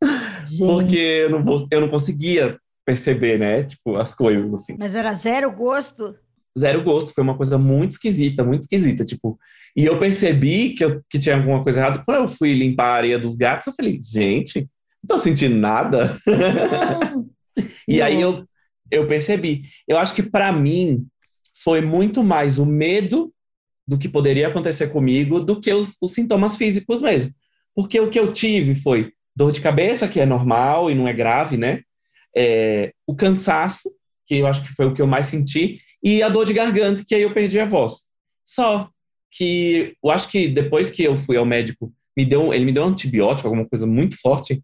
[0.57, 3.63] Porque eu não, vou, eu não conseguia perceber, né?
[3.63, 4.75] Tipo, as coisas assim.
[4.77, 6.15] Mas era zero gosto?
[6.57, 9.39] Zero gosto, foi uma coisa muito esquisita, muito esquisita, tipo.
[9.75, 12.03] E eu percebi que, eu, que tinha alguma coisa errada.
[12.03, 14.67] Quando eu fui limpar a areia dos gatos, eu falei, gente,
[15.03, 16.15] não tô sentindo nada.
[17.87, 18.45] e aí eu,
[18.91, 19.63] eu percebi.
[19.87, 21.05] Eu acho que para mim
[21.63, 23.33] foi muito mais o medo
[23.87, 27.33] do que poderia acontecer comigo do que os, os sintomas físicos mesmo.
[27.75, 31.13] Porque o que eu tive foi dor de cabeça, que é normal e não é
[31.13, 31.81] grave, né?
[32.35, 33.89] É, o cansaço,
[34.25, 37.03] que eu acho que foi o que eu mais senti, e a dor de garganta,
[37.05, 38.07] que aí eu perdi a voz.
[38.45, 38.89] Só
[39.31, 42.83] que eu acho que depois que eu fui ao médico, me deu, ele me deu
[42.83, 44.61] um antibiótico, alguma coisa muito forte,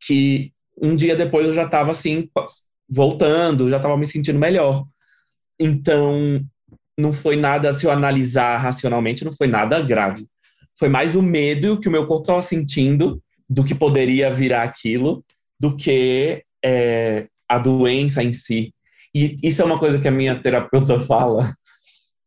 [0.00, 2.28] que um dia depois eu já estava assim,
[2.88, 4.84] voltando, já estava me sentindo melhor.
[5.58, 6.40] Então,
[6.96, 10.26] não foi nada, se eu analisar racionalmente, não foi nada grave.
[10.78, 15.24] Foi mais o medo que o meu corpo estava sentindo do que poderia virar aquilo,
[15.58, 18.72] do que é, a doença em si.
[19.14, 21.54] E isso é uma coisa que a minha terapeuta fala,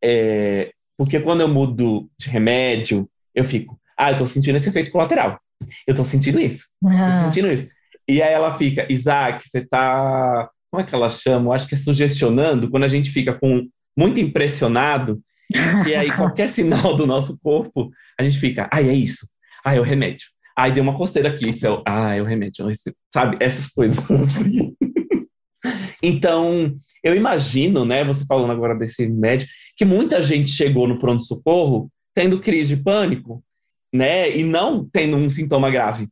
[0.04, 4.92] é, porque quando eu mudo de remédio, eu fico, ah, eu tô sentindo esse efeito
[4.92, 5.40] colateral.
[5.88, 6.66] Eu tô sentindo isso.
[6.86, 7.06] Ah.
[7.06, 7.68] Tô sentindo isso.
[8.08, 10.50] E aí ela fica, Isaac, você tá.
[10.70, 11.48] Como é que ela chama?
[11.48, 15.22] Eu acho que é sugestionando, quando a gente fica com muito impressionado,
[15.88, 19.28] e aí qualquer sinal do nosso corpo, a gente fica, ah, é isso.
[19.64, 20.28] Ah, é o remédio.
[20.58, 22.66] Ai, deu uma coceira aqui, isso é o, ah, é o remédio.
[23.14, 23.38] Sabe?
[23.40, 24.76] Essas coisas assim.
[26.02, 31.90] então, eu imagino, né, você falando agora desse remédio, que muita gente chegou no pronto-socorro
[32.14, 33.44] tendo crise de pânico,
[33.94, 36.08] né, e não tendo um sintoma grave.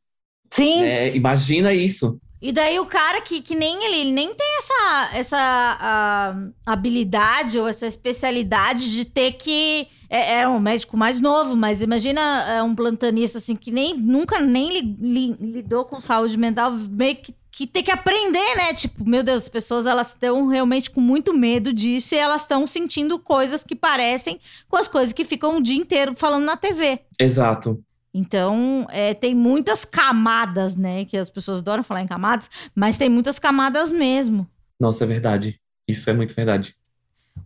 [0.51, 0.81] Sim.
[0.81, 1.15] Né?
[1.15, 2.19] Imagina isso.
[2.41, 7.67] E daí o cara que, que nem ele, ele nem tem essa, essa habilidade ou
[7.67, 9.87] essa especialidade de ter que.
[10.11, 12.19] É, é, um médico mais novo, mas imagina
[12.49, 17.15] é, um plantonista assim que nem nunca nem li, li, lidou com saúde mental, meio
[17.17, 18.73] que, que tem que aprender, né?
[18.73, 22.65] Tipo, meu Deus, as pessoas elas estão realmente com muito medo disso e elas estão
[22.65, 27.01] sentindo coisas que parecem com as coisas que ficam o dia inteiro falando na TV.
[27.19, 27.79] Exato.
[28.13, 31.05] Então, é, tem muitas camadas, né?
[31.05, 34.47] Que as pessoas adoram falar em camadas, mas tem muitas camadas mesmo.
[34.79, 35.59] Nossa, é verdade.
[35.87, 36.75] Isso é muito verdade.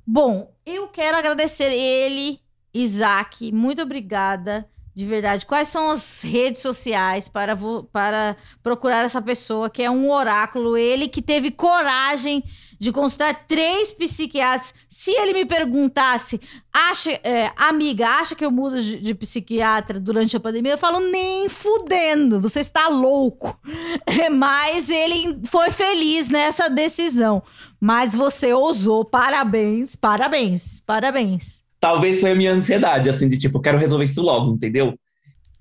[0.05, 2.39] Bom, eu quero agradecer ele,
[2.73, 3.51] Isaac.
[3.51, 7.57] Muito obrigada de verdade, quais são as redes sociais para,
[7.91, 10.77] para procurar essa pessoa que é um oráculo?
[10.77, 12.43] Ele que teve coragem
[12.83, 14.73] de consultar três psiquiatras.
[14.89, 20.35] Se ele me perguntasse, acha, é, amiga, acha que eu mudo de, de, psiquiatra durante
[20.35, 20.73] a pandemia?
[20.73, 23.57] Eu falo, nem fudendo, você está louco.
[24.35, 27.41] Mas ele foi feliz nessa decisão.
[27.79, 31.63] Mas você ousou, parabéns, parabéns, parabéns.
[31.79, 34.93] Talvez foi a minha ansiedade, assim, de tipo, eu quero resolver isso logo, entendeu?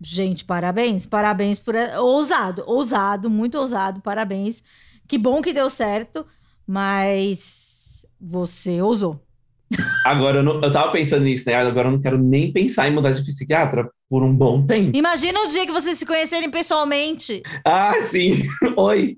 [0.01, 1.77] Gente, parabéns, parabéns por.
[2.01, 4.61] Ousado, ousado, muito ousado, parabéns.
[5.07, 6.27] Que bom que deu certo,
[6.67, 9.21] mas você ousou.
[10.05, 11.55] Agora, eu, não, eu tava pensando nisso, né?
[11.55, 14.97] Agora eu não quero nem pensar em mudar de psiquiatra por um bom tempo.
[14.97, 17.43] Imagina o dia que vocês se conhecerem pessoalmente.
[17.65, 18.43] Ah, sim.
[18.77, 19.17] Oi.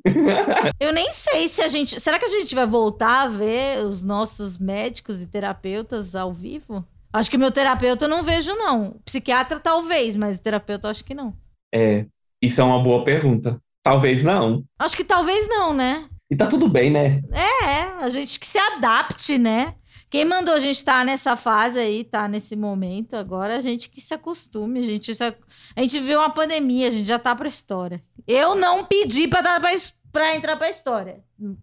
[0.79, 2.01] eu nem sei se a gente.
[2.01, 6.87] Será que a gente vai voltar a ver os nossos médicos e terapeutas ao vivo?
[7.13, 8.97] Acho que meu terapeuta eu não vejo, não.
[9.05, 11.35] Psiquiatra, talvez, mas terapeuta, acho que não.
[11.73, 12.07] É,
[12.43, 13.61] isso é uma boa pergunta.
[13.83, 14.65] Talvez não.
[14.79, 16.09] Acho que talvez não, né?
[16.35, 17.23] E tá tudo bem, né?
[17.31, 19.77] É, a gente que se adapte, né?
[20.11, 23.89] Quem mandou a gente estar tá nessa fase aí, tá nesse momento, agora a gente
[23.89, 27.37] que se acostume, a gente, se, a gente viu uma pandemia, a gente já tá
[27.37, 28.03] pra história.
[28.27, 29.71] Eu não pedi pra, dar pra,
[30.11, 31.21] pra entrar pra história,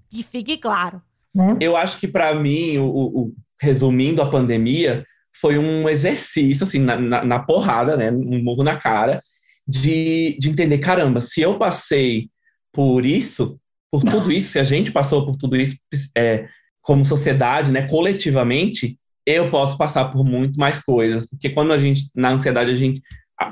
[0.10, 1.02] que fique claro.
[1.36, 1.58] Né?
[1.60, 5.06] Eu acho que para mim, o, o, resumindo a pandemia,
[5.36, 8.10] foi um exercício, assim, na, na, na porrada, né?
[8.10, 9.20] Um murro na cara,
[9.68, 12.30] de, de entender, caramba, se eu passei
[12.72, 13.60] por isso,
[13.92, 15.76] por tudo isso, se a gente passou por tudo isso
[16.18, 16.48] é,
[16.82, 22.10] como sociedade, né, coletivamente, eu posso passar por muito mais coisas, porque quando a gente,
[22.16, 23.02] na ansiedade, a gente,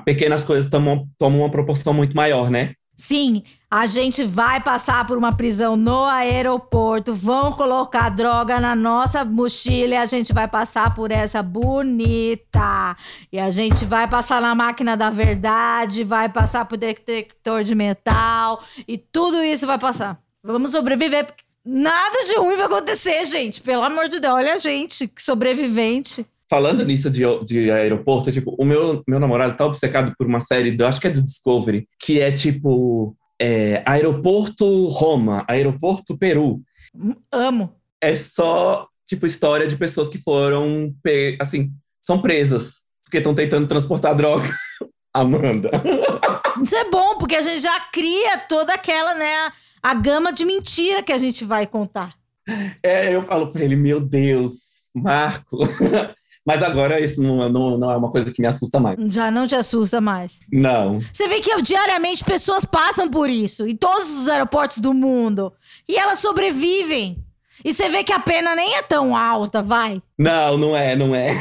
[0.05, 2.73] pequenas coisas tomam, tomam uma proporção muito maior, né?
[2.95, 9.23] Sim, a gente vai passar por uma prisão no aeroporto, vão colocar droga na nossa
[9.23, 12.97] mochila e a gente vai passar por essa bonita.
[13.31, 18.61] E a gente vai passar na máquina da verdade, vai passar por detector de metal
[18.85, 20.19] e tudo isso vai passar.
[20.43, 23.61] Vamos sobreviver porque nada de ruim vai acontecer, gente.
[23.61, 28.65] Pelo amor de Deus, olha a gente, sobrevivente falando nisso de, de aeroporto, tipo, o
[28.65, 32.19] meu, meu namorado tá obcecado por uma série, do, acho que é do Discovery, que
[32.19, 36.61] é tipo é, Aeroporto Roma, Aeroporto Peru.
[37.31, 37.75] Amo.
[38.01, 40.93] É só, tipo, história de pessoas que foram,
[41.39, 41.71] assim,
[42.01, 44.49] são presas, porque estão tentando transportar droga.
[45.13, 45.70] Amanda.
[46.61, 49.51] Isso é bom, porque a gente já cria toda aquela, né,
[49.82, 52.16] a gama de mentira que a gente vai contar.
[52.84, 54.54] É, eu falo pra ele, meu Deus,
[54.93, 55.58] Marco,
[56.46, 58.97] mas agora isso não, não, não, é uma coisa que me assusta mais.
[59.14, 60.39] Já não te assusta mais?
[60.51, 61.00] Não.
[61.00, 65.54] Você vê que diariamente pessoas passam por isso, em todos os aeroportos do mundo.
[65.88, 67.24] E elas sobrevivem.
[67.64, 70.01] E você vê que a pena nem é tão alta, vai?
[70.18, 71.36] Não, não é, não é.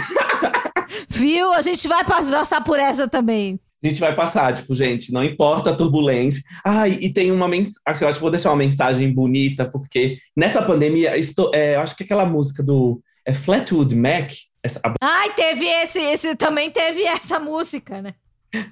[1.09, 1.52] Viu?
[1.52, 3.60] A gente vai passar por essa também.
[3.82, 6.42] A gente vai passar, tipo, gente, não importa a turbulência.
[6.64, 10.62] Ai, e tem uma mensagem, acho que eu vou deixar uma mensagem bonita, porque nessa
[10.62, 14.32] pandemia, estou, é, eu acho que aquela música do é Flatwood Mac,
[14.62, 14.80] essa...
[15.00, 18.14] Ai, teve esse, esse também teve essa música, né?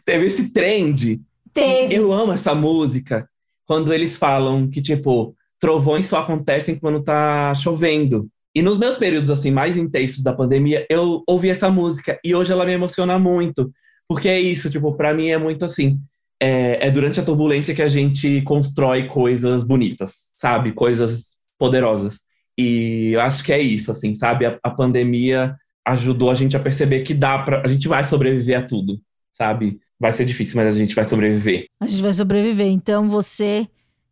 [0.05, 1.21] Teve esse trend.
[1.53, 1.95] Teve.
[1.95, 3.29] Eu amo essa música.
[3.67, 8.29] quando eles falam que, tipo, trovões só acontecem quando tá chovendo.
[8.55, 12.53] E nos meus períodos assim mais intensos da pandemia, eu ouvi essa música e hoje
[12.53, 13.71] ela me emociona muito,
[14.09, 16.01] porque é isso, tipo, para mim é muito assim,
[16.41, 20.73] é, é, durante a turbulência que a gente constrói coisas bonitas, sabe?
[20.73, 22.21] Coisas poderosas.
[22.59, 24.47] E eu acho que é isso, assim, sabe?
[24.47, 25.57] A, a pandemia
[25.87, 29.01] ajudou a gente a perceber que dá para a gente vai sobreviver a tudo,
[29.33, 29.79] sabe?
[29.99, 31.67] Vai ser difícil, mas a gente vai sobreviver.
[31.81, 32.67] A gente vai sobreviver.
[32.67, 33.69] Então você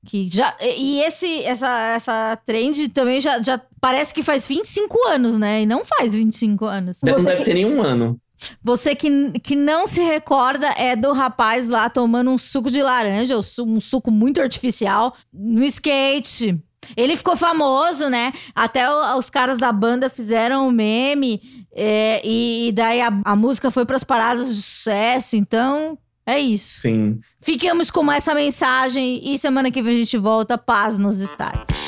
[0.07, 5.37] que já e esse essa essa trend também já, já parece que faz 25 anos,
[5.37, 5.63] né?
[5.63, 7.01] E não faz 25 anos.
[7.03, 8.19] Não deve ter nenhum ano.
[8.63, 13.37] Você que, que não se recorda é do rapaz lá tomando um suco de laranja,
[13.39, 16.61] um su- suco muito artificial, no skate.
[16.97, 18.33] Ele ficou famoso, né?
[18.55, 21.41] Até o- os caras da banda fizeram um meme,
[21.75, 25.37] é, e, e daí a, a música foi para as paradas de sucesso.
[25.37, 25.97] Então,
[26.27, 26.81] é isso.
[26.81, 27.21] Sim.
[27.41, 30.59] Ficamos com essa mensagem e semana que vem a gente volta.
[30.59, 31.84] Paz nos estádios.